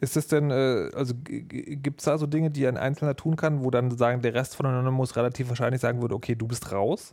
[0.00, 3.64] Ist es denn, äh, also gibt es da so Dinge, die ein Einzelner tun kann,
[3.64, 7.12] wo dann sagen, der Rest von Anonymous relativ wahrscheinlich sagen würde, okay, du bist raus?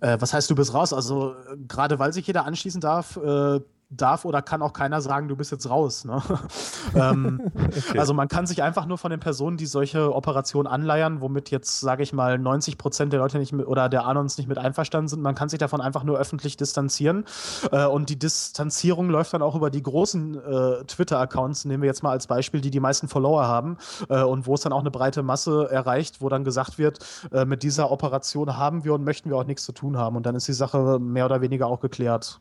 [0.00, 0.92] Äh, was heißt, du bist raus?
[0.92, 1.34] Also
[1.66, 5.50] gerade weil sich jeder anschließen darf, äh, darf oder kann auch keiner sagen, du bist
[5.50, 6.04] jetzt raus.
[6.04, 6.22] Ne?
[6.94, 7.98] ähm, okay.
[7.98, 11.80] Also man kann sich einfach nur von den Personen, die solche Operationen anleiern, womit jetzt,
[11.80, 15.08] sage ich mal, 90 Prozent der Leute nicht mit oder der Anons nicht mit einverstanden
[15.08, 17.24] sind, man kann sich davon einfach nur öffentlich distanzieren.
[17.72, 22.02] Äh, und die Distanzierung läuft dann auch über die großen äh, Twitter-Accounts, nehmen wir jetzt
[22.02, 23.76] mal als Beispiel, die die meisten Follower haben
[24.08, 26.98] äh, und wo es dann auch eine breite Masse erreicht, wo dann gesagt wird,
[27.32, 30.16] äh, mit dieser Operation haben wir und möchten wir auch nichts zu tun haben.
[30.16, 32.40] Und dann ist die Sache mehr oder weniger auch geklärt.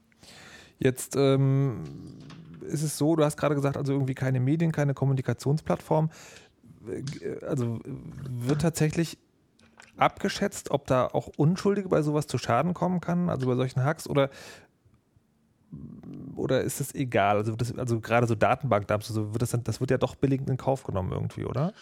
[0.79, 1.83] Jetzt ähm,
[2.61, 6.09] ist es so, du hast gerade gesagt, also irgendwie keine Medien, keine Kommunikationsplattform.
[7.45, 7.79] Also
[8.29, 9.17] wird tatsächlich
[9.97, 14.07] abgeschätzt, ob da auch Unschuldige bei sowas zu Schaden kommen kann, also bei solchen Hacks
[14.07, 14.29] oder
[16.35, 17.37] oder ist es egal?
[17.37, 20.57] Also, das, also gerade so Datenbankdumps, also wird das, das wird ja doch billigend in
[20.57, 21.73] Kauf genommen irgendwie, oder?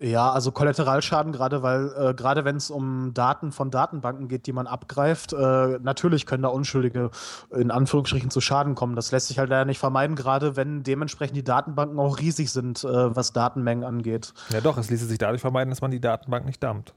[0.00, 4.52] Ja, also Kollateralschaden, gerade weil, äh, gerade wenn es um Daten von Datenbanken geht, die
[4.52, 7.10] man abgreift, äh, natürlich können da Unschuldige
[7.50, 8.94] in Anführungsstrichen zu Schaden kommen.
[8.94, 12.84] Das lässt sich halt leider nicht vermeiden, gerade wenn dementsprechend die Datenbanken auch riesig sind,
[12.84, 14.34] äh, was Datenmengen angeht.
[14.50, 16.94] Ja doch, es ließe sich dadurch vermeiden, dass man die Datenbank nicht dumpt.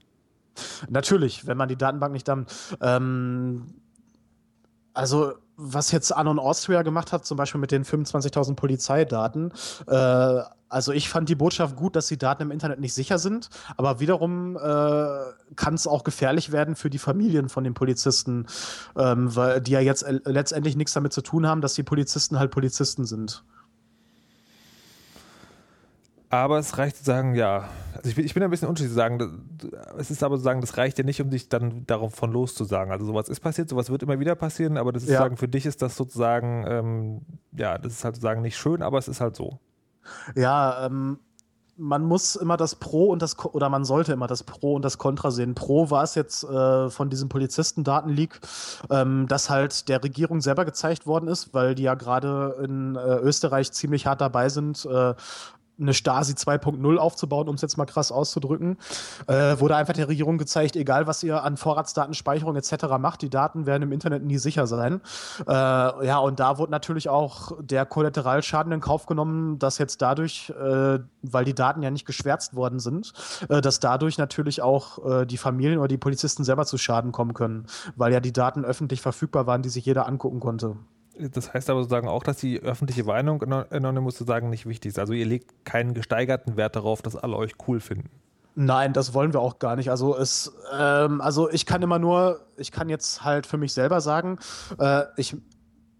[0.88, 2.52] Natürlich, wenn man die Datenbank nicht dumpt.
[2.80, 3.66] Ähm,
[4.94, 5.32] also
[5.62, 9.52] was jetzt Anon Austria gemacht hat, zum Beispiel mit den 25.000 Polizeidaten,
[9.86, 10.42] äh,
[10.72, 14.00] also ich fand die Botschaft gut, dass die Daten im Internet nicht sicher sind, aber
[14.00, 14.60] wiederum äh,
[15.54, 18.46] kann es auch gefährlich werden für die Familien von den Polizisten,
[18.96, 22.50] ähm, weil die ja jetzt letztendlich nichts damit zu tun haben, dass die Polizisten halt
[22.50, 23.44] Polizisten sind.
[26.32, 27.68] Aber es reicht zu sagen, ja.
[27.94, 29.50] Also ich bin, ich bin ein bisschen unschlüssig zu sagen,
[29.98, 32.90] es ist aber zu sagen, das reicht ja nicht, um dich dann davon loszusagen.
[32.90, 35.18] Also sowas ist passiert, sowas wird immer wieder passieren, aber das ist ja.
[35.18, 37.20] sagen, für dich ist das sozusagen, ähm,
[37.54, 39.58] ja, das ist halt sozusagen nicht schön, aber es ist halt so.
[40.34, 41.18] Ja, ähm,
[41.76, 44.96] man muss immer das Pro und das oder man sollte immer das Pro und das
[44.96, 45.54] Contra sehen.
[45.54, 48.40] Pro war es jetzt äh, von diesem Polizistendatenleak,
[48.90, 53.16] ähm, dass halt der Regierung selber gezeigt worden ist, weil die ja gerade in äh,
[53.16, 55.14] Österreich ziemlich hart dabei sind, äh,
[55.82, 58.78] eine Stasi 2.0 aufzubauen, um es jetzt mal krass auszudrücken,
[59.26, 62.98] äh, wurde einfach der Regierung gezeigt, egal was ihr an Vorratsdatenspeicherung etc.
[62.98, 65.00] macht, die Daten werden im Internet nie sicher sein.
[65.46, 70.50] Äh, ja, und da wurde natürlich auch der Kollateralschaden in Kauf genommen, dass jetzt dadurch,
[70.50, 73.12] äh, weil die Daten ja nicht geschwärzt worden sind,
[73.48, 77.34] äh, dass dadurch natürlich auch äh, die Familien oder die Polizisten selber zu Schaden kommen
[77.34, 77.66] können,
[77.96, 80.76] weil ja die Daten öffentlich verfügbar waren, die sich jeder angucken konnte.
[81.18, 84.98] Das heißt aber sozusagen auch, dass die öffentliche Meinung Anonymous sozusagen nicht wichtig ist.
[84.98, 88.10] Also ihr legt keinen gesteigerten Wert darauf, dass alle euch cool finden.
[88.54, 89.90] Nein, das wollen wir auch gar nicht.
[89.90, 94.00] Also es, ähm, also ich kann immer nur, ich kann jetzt halt für mich selber
[94.00, 94.38] sagen,
[94.78, 95.36] äh, ich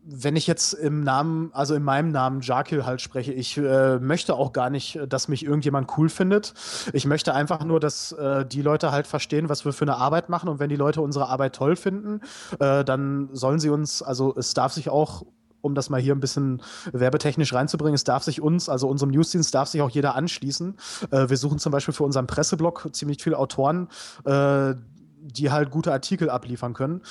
[0.04, 4.34] wenn ich jetzt im Namen, also in meinem Namen Jakil halt spreche, ich äh, möchte
[4.34, 6.54] auch gar nicht, dass mich irgendjemand cool findet.
[6.92, 10.28] Ich möchte einfach nur, dass äh, die Leute halt verstehen, was wir für eine Arbeit
[10.28, 10.48] machen.
[10.48, 12.20] Und wenn die Leute unsere Arbeit toll finden,
[12.58, 15.24] äh, dann sollen sie uns, also es darf sich auch
[15.60, 16.60] um das mal hier ein bisschen
[16.92, 17.94] werbetechnisch reinzubringen.
[17.94, 20.76] Es darf sich uns, also unserem Newsdienst, darf sich auch jeder anschließen.
[21.12, 23.88] Äh, wir suchen zum Beispiel für unseren Presseblog ziemlich viele Autoren,
[24.24, 24.74] äh,
[25.20, 27.02] die halt gute Artikel abliefern können.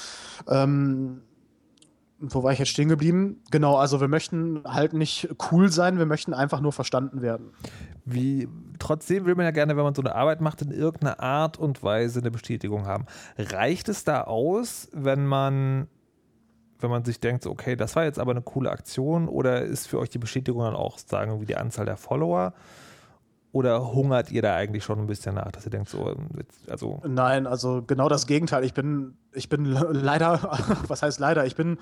[0.50, 1.22] Ähm,
[2.22, 3.42] wo war ich jetzt stehen geblieben?
[3.52, 7.52] Genau, also wir möchten halt nicht cool sein, wir möchten einfach nur verstanden werden.
[8.06, 8.48] Wie,
[8.80, 11.84] trotzdem will man ja gerne, wenn man so eine Arbeit macht, in irgendeiner Art und
[11.84, 13.06] Weise eine Bestätigung haben.
[13.38, 15.88] Reicht es da aus, wenn man,
[16.80, 20.00] wenn man sich denkt, okay, das war jetzt aber eine coole Aktion oder ist für
[20.00, 22.54] euch die Bestätigung dann auch, sagen wir, die Anzahl der Follower?
[23.54, 26.16] Oder hungert ihr da eigentlich schon ein bisschen nach, dass ihr denkt, so,
[26.70, 27.02] also.
[27.06, 28.64] Nein, also genau das Gegenteil.
[28.64, 31.78] Ich bin, ich bin leider, was heißt leider, ich bin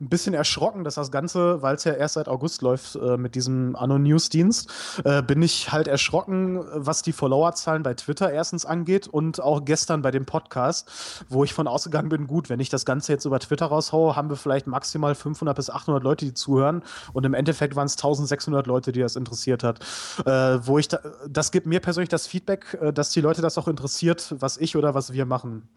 [0.00, 3.36] ein bisschen erschrocken, dass das Ganze, weil es ja erst seit August läuft äh, mit
[3.36, 9.40] diesem Anno-News-Dienst, äh, bin ich halt erschrocken, was die Followerzahlen bei Twitter erstens angeht und
[9.40, 13.12] auch gestern bei dem Podcast, wo ich von ausgegangen bin, gut, wenn ich das Ganze
[13.12, 17.24] jetzt über Twitter raushaue, haben wir vielleicht maximal 500 bis 800 Leute, die zuhören und
[17.24, 19.78] im Endeffekt waren es 1600 Leute, die das interessiert hat.
[20.26, 20.98] Äh, wo ich da,
[21.28, 24.76] das gibt mir persönlich das Feedback, äh, dass die Leute das auch interessiert, was ich
[24.76, 25.68] oder was wir machen.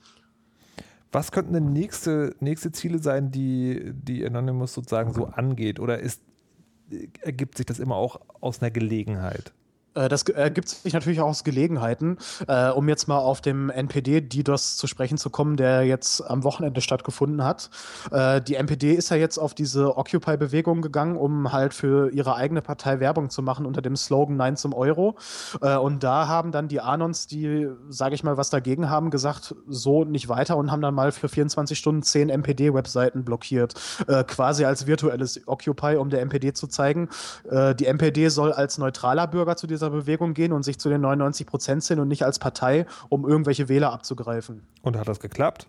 [1.12, 5.80] Was könnten denn nächste, nächste Ziele sein, die, die Anonymous sozusagen so angeht?
[5.80, 6.22] Oder ist,
[7.22, 9.54] ergibt sich das immer auch aus einer Gelegenheit?
[9.96, 12.18] Äh, das ergibt sich natürlich auch aus Gelegenheiten,
[12.48, 16.44] äh, um jetzt mal auf dem NPD DDoS zu sprechen zu kommen, der jetzt am
[16.44, 17.70] Wochenende stattgefunden hat.
[18.12, 22.62] Äh, die NPD ist ja jetzt auf diese Occupy-Bewegung gegangen, um halt für ihre eigene
[22.62, 25.16] Partei Werbung zu machen unter dem Slogan Nein zum Euro.
[25.62, 29.56] Äh, und da haben dann die Anons, die, sage ich mal, was dagegen haben, gesagt,
[29.68, 33.74] so nicht weiter und haben dann mal für 24 Stunden 10 NPD-Webseiten blockiert.
[34.08, 37.10] Äh, quasi als virtuelles Occupy, um der NPD zu zeigen,
[37.50, 40.90] äh, die NPD soll als neutraler Bürger zu dieser dieser Bewegung gehen und sich zu
[40.90, 44.64] den 99 Prozent zählen und nicht als Partei, um irgendwelche Wähler abzugreifen.
[44.82, 45.68] Und hat das geklappt?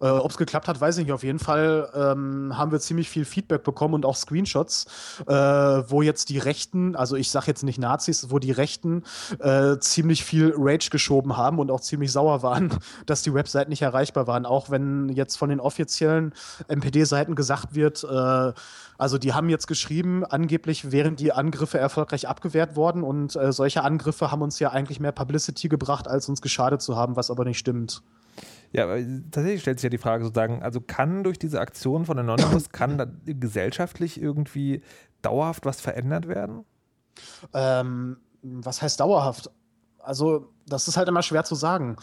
[0.00, 1.12] Äh, Ob es geklappt hat, weiß ich nicht.
[1.12, 4.86] Auf jeden Fall ähm, haben wir ziemlich viel Feedback bekommen und auch Screenshots,
[5.26, 9.02] äh, wo jetzt die Rechten, also ich sage jetzt nicht Nazis, wo die Rechten
[9.40, 12.70] äh, ziemlich viel Rage geschoben haben und auch ziemlich sauer waren,
[13.06, 14.46] dass die Webseiten nicht erreichbar waren.
[14.46, 16.32] Auch wenn jetzt von den offiziellen
[16.68, 18.52] MPD-Seiten gesagt wird, äh,
[18.98, 23.82] also die haben jetzt geschrieben, angeblich wären die Angriffe erfolgreich abgewehrt worden und äh, solche
[23.82, 27.44] Angriffe haben uns ja eigentlich mehr Publicity gebracht, als uns geschadet zu haben, was aber
[27.44, 28.02] nicht stimmt.
[28.72, 28.86] Ja,
[29.30, 32.98] tatsächlich stellt sich ja die Frage sozusagen, also kann durch diese Aktion von Anonymous, kann
[32.98, 34.82] da gesellschaftlich irgendwie
[35.22, 36.64] dauerhaft was verändert werden?
[37.54, 39.50] Ähm, was heißt dauerhaft?
[39.98, 41.96] Also, das ist halt immer schwer zu sagen.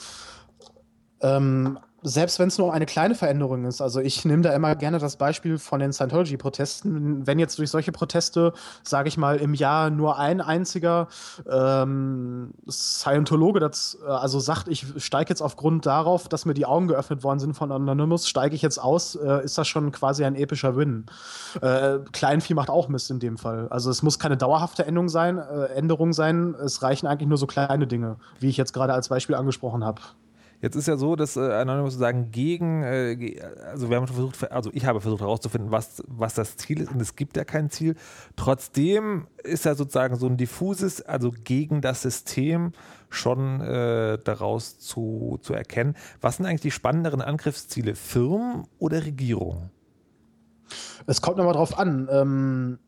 [1.21, 4.99] Ähm, selbst wenn es nur eine kleine Veränderung ist, also ich nehme da immer gerne
[4.99, 8.53] das Beispiel von den Scientology-Protesten, wenn jetzt durch solche Proteste,
[8.83, 11.07] sage ich mal, im Jahr nur ein einziger
[11.49, 16.87] ähm, Scientologe das, äh, also sagt, ich steige jetzt aufgrund darauf, dass mir die Augen
[16.87, 20.35] geöffnet worden sind von Anonymous, steige ich jetzt aus, äh, ist das schon quasi ein
[20.35, 21.07] epischer Win.
[21.61, 23.67] Äh, Kleinvieh macht auch Mist in dem Fall.
[23.69, 27.47] Also es muss keine dauerhafte Änderung sein, äh, Änderung sein, es reichen eigentlich nur so
[27.47, 30.01] kleine Dinge, wie ich jetzt gerade als Beispiel angesprochen habe.
[30.65, 33.39] Jetzt ist ja so, dass äh, Anonymous sozusagen gegen, äh,
[33.69, 36.99] also wir haben versucht, also ich habe versucht herauszufinden, was, was das Ziel ist und
[36.99, 37.93] es gibt ja kein Ziel.
[38.35, 42.71] Trotzdem ist ja sozusagen so ein diffuses, also gegen das System
[43.09, 45.93] schon äh, daraus zu, zu erkennen.
[46.19, 49.69] Was sind eigentlich die spannenderen Angriffsziele, Firmen oder Regierungen?
[51.05, 52.09] Es kommt nochmal drauf an.
[52.11, 52.79] Ähm,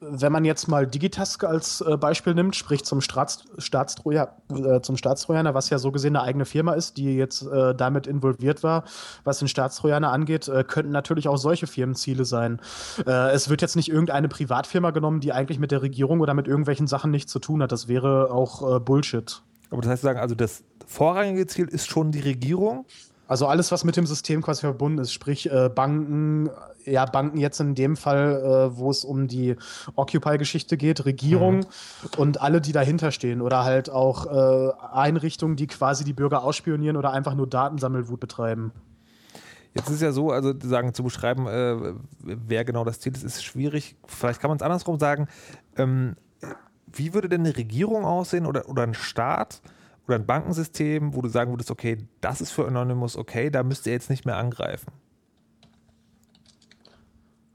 [0.00, 4.96] wenn man jetzt mal Digitask als äh, Beispiel nimmt, sprich zum, Staats, Staatstroja, äh, zum
[4.96, 8.84] Staatstrojaner, was ja so gesehen eine eigene Firma ist, die jetzt äh, damit involviert war,
[9.24, 12.60] was den Staatstrojaner angeht, äh, könnten natürlich auch solche Firmenziele sein.
[13.06, 16.46] Äh, es wird jetzt nicht irgendeine Privatfirma genommen, die eigentlich mit der Regierung oder mit
[16.46, 17.72] irgendwelchen Sachen nichts zu tun hat.
[17.72, 19.42] Das wäre auch äh, Bullshit.
[19.70, 22.86] Aber das heißt, sagen, also das vorrangige Ziel ist schon die Regierung?
[23.28, 26.48] Also alles, was mit dem System quasi verbunden ist, sprich äh, Banken,
[26.86, 29.54] ja, Banken jetzt in dem Fall, äh, wo es um die
[29.94, 31.64] Occupy-Geschichte geht, Regierung mhm.
[32.16, 36.96] und alle, die dahinter stehen oder halt auch äh, Einrichtungen, die quasi die Bürger ausspionieren
[36.96, 38.72] oder einfach nur Datensammelwut betreiben.
[39.74, 43.44] Jetzt ist ja so, also sagen zu beschreiben, äh, wer genau das Ziel ist, ist
[43.44, 43.96] schwierig.
[44.06, 45.28] Vielleicht kann man es andersrum sagen.
[45.76, 46.16] Ähm,
[46.86, 49.60] wie würde denn eine Regierung aussehen oder, oder ein Staat?
[50.08, 53.86] Oder ein Bankensystem, wo du sagen würdest, okay, das ist für Anonymous okay, da müsst
[53.86, 54.90] ihr jetzt nicht mehr angreifen?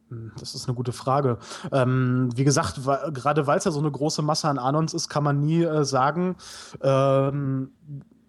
[0.09, 1.39] Hm, das ist eine gute Frage.
[1.71, 2.81] Ähm, wie gesagt,
[3.13, 5.83] gerade weil es ja so eine große Masse an Anons ist, kann man nie äh,
[5.83, 6.35] sagen,
[6.81, 7.71] ähm,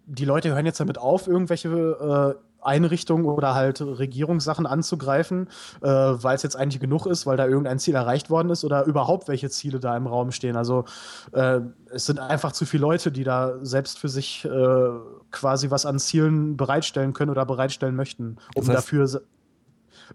[0.07, 5.47] die Leute hören jetzt damit auf, irgendwelche äh, Einrichtungen oder halt Regierungssachen anzugreifen,
[5.81, 8.85] äh, weil es jetzt eigentlich genug ist, weil da irgendein Ziel erreicht worden ist oder
[8.85, 10.55] überhaupt welche Ziele da im Raum stehen.
[10.55, 10.85] Also
[11.33, 11.59] äh,
[11.91, 14.89] es sind einfach zu viele Leute, die da selbst für sich äh,
[15.31, 19.21] quasi was an Zielen bereitstellen können oder bereitstellen möchten, um das heißt, dafür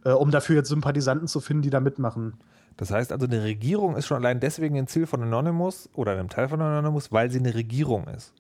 [0.05, 2.35] äh, um dafür jetzt Sympathisanten zu finden, die da mitmachen.
[2.77, 6.29] Das heißt also, eine Regierung ist schon allein deswegen ein Ziel von Anonymous oder einem
[6.29, 8.33] Teil von Anonymous, weil sie eine Regierung ist.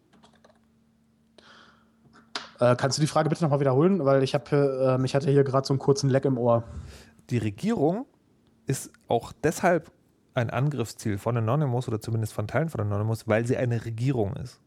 [2.60, 4.04] Äh, kannst du die Frage bitte nochmal wiederholen?
[4.04, 6.64] Weil ich habe, äh, ich hatte hier gerade so einen kurzen Leck im Ohr.
[7.30, 8.06] die Regierung
[8.66, 9.90] ist auch deshalb
[10.34, 14.60] ein Angriffsziel von Anonymous oder zumindest von Teilen von Anonymous, weil sie eine Regierung ist.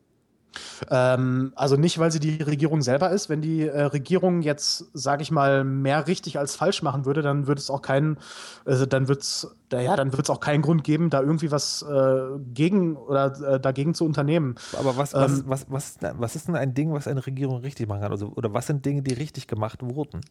[0.90, 3.30] Ähm, also nicht, weil sie die Regierung selber ist.
[3.30, 7.48] Wenn die äh, Regierung jetzt, sage ich mal, mehr richtig als falsch machen würde, dann
[7.48, 8.18] würde es auch keinen,
[8.66, 11.82] also dann wird es, ja, dann wird es auch keinen Grund geben, da irgendwie was
[11.82, 12.22] äh,
[12.54, 14.56] gegen oder äh, dagegen zu unternehmen.
[14.78, 17.88] Aber was, was, ähm, was, was, was, ist denn ein Ding, was eine Regierung richtig
[17.88, 18.12] machen kann?
[18.12, 20.22] Also, oder was sind Dinge, die richtig gemacht wurden?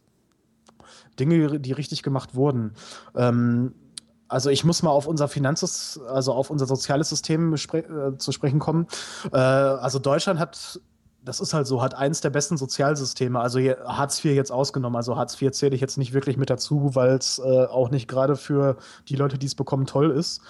[1.19, 2.73] Dinge, die richtig gemacht wurden.
[3.15, 3.73] Ähm,
[4.27, 8.31] also ich muss mal auf unser Finanzes, also auf unser soziales System spre äh, zu
[8.31, 8.87] sprechen kommen.
[9.31, 10.79] Äh, also Deutschland hat
[11.25, 13.39] das ist halt so, hat eins der besten Sozialsysteme.
[13.39, 14.97] Also Hartz IV jetzt ausgenommen.
[14.97, 18.07] Also Hartz IV zähle ich jetzt nicht wirklich mit dazu, weil es äh, auch nicht
[18.07, 20.41] gerade für die Leute, die es bekommen, toll ist.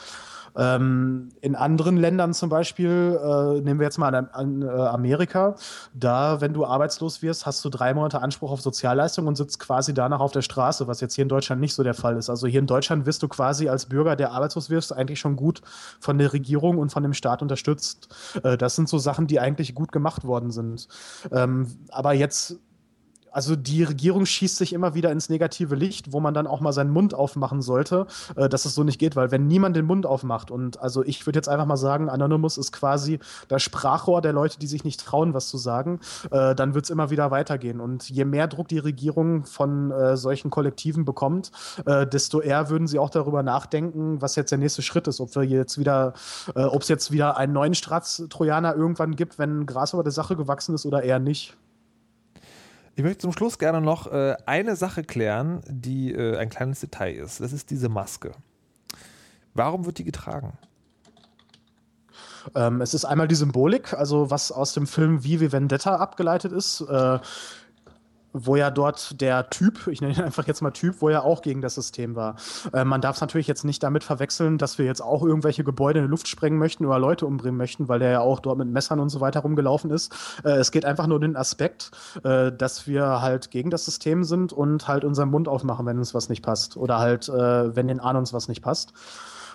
[0.55, 5.55] Ähm, in anderen Ländern zum Beispiel, äh, nehmen wir jetzt mal an, an äh, Amerika,
[5.93, 9.93] da, wenn du arbeitslos wirst, hast du drei Monate Anspruch auf Sozialleistung und sitzt quasi
[9.93, 12.29] danach auf der Straße, was jetzt hier in Deutschland nicht so der Fall ist.
[12.29, 15.61] Also hier in Deutschland wirst du quasi als Bürger, der arbeitslos wirst, eigentlich schon gut
[15.99, 18.13] von der Regierung und von dem Staat unterstützt.
[18.43, 20.87] Äh, das sind so Sachen, die eigentlich gut gemacht worden sind.
[21.31, 22.59] Ähm, aber jetzt
[23.33, 26.71] also die Regierung schießt sich immer wieder ins negative Licht, wo man dann auch mal
[26.71, 30.05] seinen Mund aufmachen sollte, äh, dass es so nicht geht, weil wenn niemand den Mund
[30.05, 34.33] aufmacht und also ich würde jetzt einfach mal sagen, Anonymous ist quasi das Sprachrohr der
[34.33, 35.99] Leute, die sich nicht trauen, was zu sagen,
[36.31, 37.79] äh, dann wird es immer wieder weitergehen.
[37.79, 41.51] Und je mehr Druck die Regierung von äh, solchen Kollektiven bekommt,
[41.85, 45.35] äh, desto eher würden sie auch darüber nachdenken, was jetzt der nächste Schritt ist, ob
[45.35, 46.13] wir jetzt wieder,
[46.55, 50.35] äh, ob es jetzt wieder einen neuen Staatstrojaner irgendwann gibt, wenn Gras über der Sache
[50.35, 51.57] gewachsen ist oder eher nicht.
[52.95, 57.15] Ich möchte zum Schluss gerne noch äh, eine Sache klären, die äh, ein kleines Detail
[57.15, 57.39] ist.
[57.39, 58.31] Das ist diese Maske.
[59.55, 60.53] Warum wird die getragen?
[62.55, 66.81] Ähm, es ist einmal die Symbolik, also was aus dem Film Vive Vendetta abgeleitet ist.
[66.81, 67.19] Äh,
[68.33, 71.41] wo ja dort der Typ, ich nenne ihn einfach jetzt mal Typ, wo er auch
[71.41, 72.35] gegen das System war.
[72.73, 75.99] Äh, man darf es natürlich jetzt nicht damit verwechseln, dass wir jetzt auch irgendwelche Gebäude
[75.99, 78.67] in die Luft sprengen möchten oder Leute umbringen möchten, weil der ja auch dort mit
[78.67, 80.13] Messern und so weiter rumgelaufen ist.
[80.43, 81.91] Äh, es geht einfach nur um den Aspekt,
[82.23, 86.13] äh, dass wir halt gegen das System sind und halt unseren Mund aufmachen, wenn uns
[86.13, 86.75] was nicht passt.
[86.75, 88.93] Oder halt, äh, wenn den Ahnen uns was nicht passt.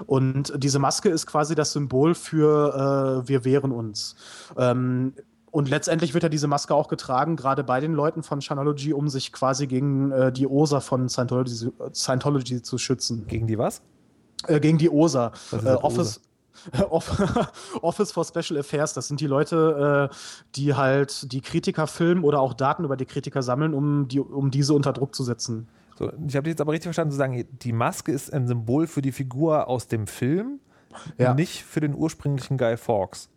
[0.06, 4.14] Und diese Maske ist quasi das Symbol für äh, wir wehren uns.
[4.56, 5.14] Ähm,
[5.50, 9.08] und letztendlich wird ja diese Maske auch getragen, gerade bei den Leuten von Shanology, um
[9.08, 13.26] sich quasi gegen äh, die OSA von Scientology, Scientology, zu schützen.
[13.26, 13.82] Gegen die was?
[14.46, 15.32] Äh, gegen die OSA.
[15.52, 16.20] Äh, Office,
[17.82, 20.14] Office for Special Affairs, das sind die Leute, äh,
[20.56, 24.50] die halt die Kritiker filmen oder auch Daten über die Kritiker sammeln, um, die, um
[24.50, 25.68] diese unter Druck zu setzen.
[25.98, 29.02] So, ich habe jetzt aber richtig verstanden, zu sagen, die Maske ist ein Symbol für
[29.02, 30.60] die Figur aus dem Film,
[31.16, 31.34] ja.
[31.34, 33.28] nicht für den ursprünglichen Guy Fawkes.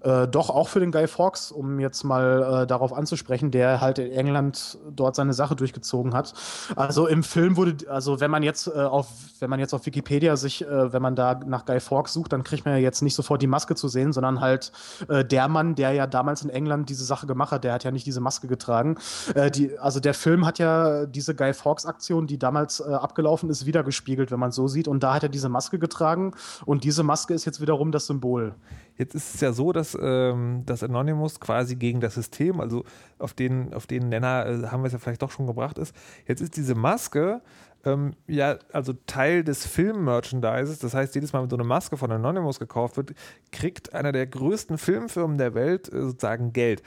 [0.00, 3.98] Äh, doch auch für den Guy Fawkes, um jetzt mal äh, darauf anzusprechen, der halt
[3.98, 6.34] in England dort seine Sache durchgezogen hat.
[6.76, 9.08] Also im Film wurde, also wenn man jetzt äh, auf,
[9.40, 12.44] wenn man jetzt auf Wikipedia sich, äh, wenn man da nach Guy Fawkes sucht, dann
[12.44, 14.70] kriegt man ja jetzt nicht sofort die Maske zu sehen, sondern halt
[15.08, 17.90] äh, der Mann, der ja damals in England diese Sache gemacht hat, der hat ja
[17.90, 18.98] nicht diese Maske getragen.
[19.34, 24.30] Äh, die, also der Film hat ja diese Guy Fawkes-Aktion, die damals abgelaufen ist, wiedergespiegelt,
[24.30, 24.88] wenn man so sieht.
[24.88, 26.32] Und da hat er diese Maske getragen
[26.64, 28.54] und diese Maske ist jetzt wiederum das Symbol.
[28.98, 32.84] Jetzt ist es ja so, dass ähm, das Anonymous quasi gegen das System, also
[33.18, 35.94] auf den, auf den Nenner äh, haben wir es ja vielleicht doch schon gebracht ist.
[36.26, 37.42] Jetzt ist diese Maske
[37.84, 40.78] ähm, ja also Teil des Film-Merchandises.
[40.78, 43.14] Das heißt, jedes Mal, wenn so eine Maske von Anonymous gekauft wird,
[43.52, 46.82] kriegt einer der größten Filmfirmen der Welt äh, sozusagen Geld.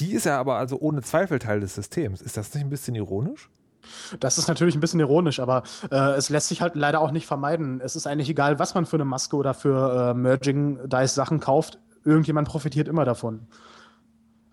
[0.00, 2.20] Die ist ja aber also ohne Zweifel Teil des Systems.
[2.20, 3.50] Ist das nicht ein bisschen ironisch?
[4.20, 7.26] Das ist natürlich ein bisschen ironisch, aber äh, es lässt sich halt leider auch nicht
[7.26, 7.80] vermeiden.
[7.82, 11.78] Es ist eigentlich egal, was man für eine Maske oder für äh, Merging-Dice-Sachen kauft.
[12.04, 13.46] Irgendjemand profitiert immer davon.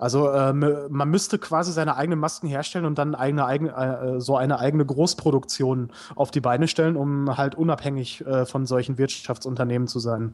[0.01, 4.35] Also äh, man müsste quasi seine eigenen Masken herstellen und dann eigene, eigene, äh, so
[4.35, 9.99] eine eigene Großproduktion auf die Beine stellen, um halt unabhängig äh, von solchen Wirtschaftsunternehmen zu
[9.99, 10.33] sein.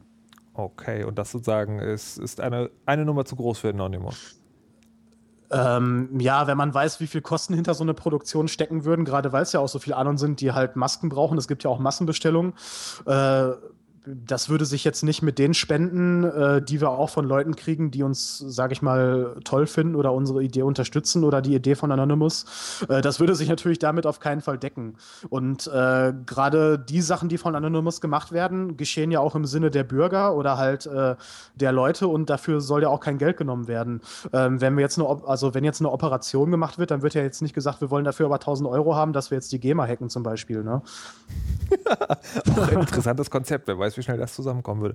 [0.54, 4.37] Okay, und das sozusagen ist, ist eine, eine Nummer zu groß für Anonymous.
[5.50, 9.32] Ähm, ja, wenn man weiß, wie viel Kosten hinter so eine Produktion stecken würden, gerade
[9.32, 11.38] weil es ja auch so viele anderen sind, die halt Masken brauchen.
[11.38, 12.52] Es gibt ja auch Massenbestellungen.
[13.06, 13.52] Äh,
[14.06, 17.90] das würde sich jetzt nicht mit den Spenden, äh, die wir auch von Leuten kriegen,
[17.90, 21.92] die uns, sage ich mal, toll finden oder unsere Idee unterstützen oder die Idee von
[21.92, 22.44] Anonymous,
[22.88, 24.96] äh, das würde sich natürlich damit auf keinen Fall decken.
[25.28, 29.70] Und äh, gerade die Sachen, die von Anonymous gemacht werden, geschehen ja auch im Sinne
[29.70, 31.16] der Bürger oder halt äh,
[31.54, 34.00] der Leute und dafür soll ja auch kein Geld genommen werden.
[34.32, 37.22] Ähm, wenn wir jetzt eine, also wenn jetzt eine Operation gemacht wird, dann wird ja
[37.22, 39.86] jetzt nicht gesagt, wir wollen dafür aber 1000 Euro haben, dass wir jetzt die GEMA
[39.86, 40.62] hacken zum Beispiel.
[40.62, 40.82] Ne?
[42.56, 44.94] auch interessantes Konzept, wer weiß, wie schnell das zusammenkommen würde.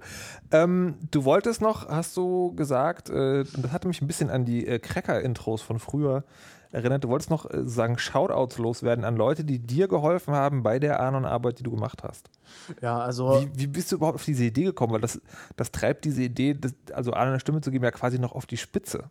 [0.52, 4.68] Ähm, du wolltest noch, hast du gesagt, äh, das hatte mich ein bisschen an die
[4.68, 6.24] äh, Cracker-Intros von früher
[6.72, 7.04] erinnert.
[7.04, 11.00] Du wolltest noch äh, sagen, Shoutouts loswerden an Leute, die dir geholfen haben bei der
[11.00, 12.30] Anon-Arbeit, die du gemacht hast.
[12.82, 13.42] Ja, also.
[13.42, 14.94] Wie, wie, bist du überhaupt auf diese Idee gekommen?
[14.94, 15.22] Weil das,
[15.56, 18.46] das treibt diese Idee, das, also Anon eine Stimme zu geben, ja quasi noch auf
[18.46, 19.06] die Spitze.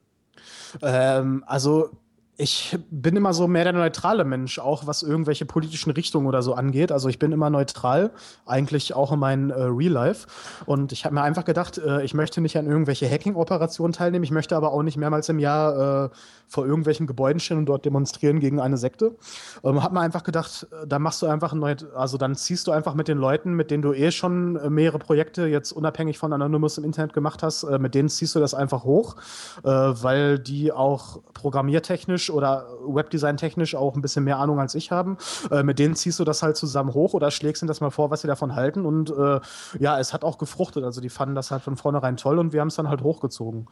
[0.82, 1.90] Ähm, also
[2.38, 6.54] ich bin immer so mehr der neutrale Mensch, auch was irgendwelche politischen Richtungen oder so
[6.54, 6.90] angeht.
[6.90, 8.10] Also ich bin immer neutral,
[8.46, 10.26] eigentlich auch in meinem äh, Real Life.
[10.64, 14.24] Und ich habe mir einfach gedacht, äh, ich möchte nicht an irgendwelche Hacking-Operationen teilnehmen.
[14.24, 16.08] Ich möchte aber auch nicht mehrmals im Jahr äh,
[16.48, 19.14] vor irgendwelchen Gebäuden stehen und dort demonstrieren gegen eine Sekte.
[19.62, 21.62] Ähm, hab mir einfach gedacht, äh, da machst du einfach ein
[21.94, 24.98] also dann ziehst du einfach mit den Leuten, mit denen du eh schon äh, mehrere
[24.98, 28.54] Projekte jetzt unabhängig von Anonymous im Internet gemacht hast, äh, mit denen ziehst du das
[28.54, 29.16] einfach hoch,
[29.62, 35.16] weil die auch programmiertechnisch oder Webdesign-technisch auch ein bisschen mehr Ahnung als ich haben.
[35.50, 38.10] Äh, mit denen ziehst du das halt zusammen hoch oder schlägst ihnen das mal vor,
[38.10, 38.84] was sie davon halten.
[38.84, 39.40] Und äh,
[39.78, 40.84] ja, es hat auch gefruchtet.
[40.84, 43.66] Also die fanden das halt von vornherein toll und wir haben es dann halt hochgezogen.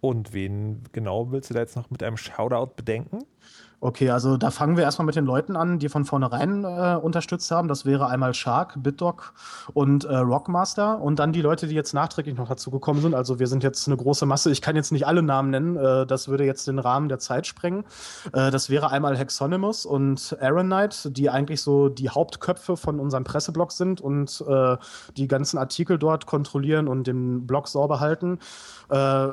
[0.00, 3.24] Und wen genau willst du da jetzt noch mit einem Shoutout bedenken?
[3.86, 7.52] Okay, also da fangen wir erstmal mit den Leuten an, die von vornherein äh, unterstützt
[7.52, 7.68] haben.
[7.68, 9.32] Das wäre einmal Shark, BitDoc
[9.74, 13.14] und äh, Rockmaster und dann die Leute, die jetzt nachträglich noch dazu gekommen sind.
[13.14, 14.50] Also wir sind jetzt eine große Masse.
[14.50, 15.76] Ich kann jetzt nicht alle Namen nennen.
[15.76, 17.84] Äh, das würde jetzt den Rahmen der Zeit sprengen.
[18.32, 23.22] Äh, das wäre einmal Hexonymus und Aaron Knight, die eigentlich so die Hauptköpfe von unserem
[23.22, 24.76] Presseblog sind und äh,
[25.16, 28.40] die ganzen Artikel dort kontrollieren und den Blog sauber halten.
[28.88, 29.28] Äh,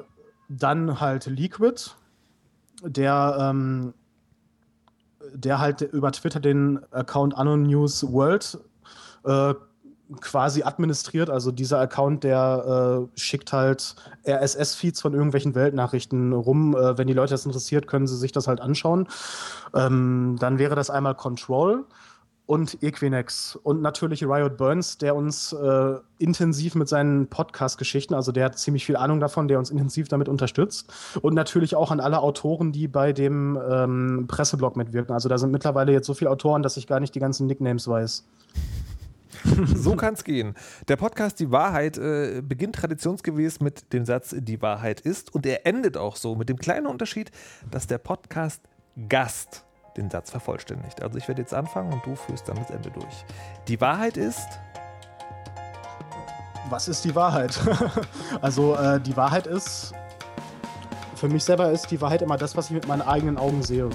[0.47, 1.95] dann halt Liquid,
[2.83, 3.95] der ähm,
[5.33, 8.59] der halt über Twitter den Account Anon News World
[9.25, 9.53] äh,
[10.19, 11.29] quasi administriert.
[11.29, 13.95] Also dieser Account, der äh, schickt halt
[14.27, 16.75] RSS-Feeds von irgendwelchen Weltnachrichten rum.
[16.75, 19.07] Äh, wenn die Leute das interessiert, können sie sich das halt anschauen.
[19.73, 21.85] Ähm, dann wäre das einmal Control
[22.53, 28.45] und Equinex und natürlich Riot Burns, der uns äh, intensiv mit seinen Podcast-Geschichten, also der
[28.45, 30.93] hat ziemlich viel Ahnung davon, der uns intensiv damit unterstützt.
[31.23, 35.15] Und natürlich auch an alle Autoren, die bei dem ähm, Presseblog mitwirken.
[35.15, 37.87] Also da sind mittlerweile jetzt so viele Autoren, dass ich gar nicht die ganzen Nicknames
[37.87, 38.23] weiß.
[39.75, 40.53] so kann es gehen.
[40.87, 45.65] Der Podcast Die Wahrheit äh, beginnt traditionsgemäß mit dem Satz Die Wahrheit ist und er
[45.65, 47.31] endet auch so mit dem kleinen Unterschied,
[47.71, 48.61] dass der Podcast
[49.09, 49.65] Gast
[49.97, 51.01] den Satz vervollständigt.
[51.01, 53.25] Also ich werde jetzt anfangen und du führst dann das Ende durch.
[53.67, 54.47] Die Wahrheit ist.
[56.69, 57.59] Was ist die Wahrheit?
[58.41, 59.93] also äh, die Wahrheit ist,
[61.15, 63.89] für mich selber ist die Wahrheit immer das, was ich mit meinen eigenen Augen sehe.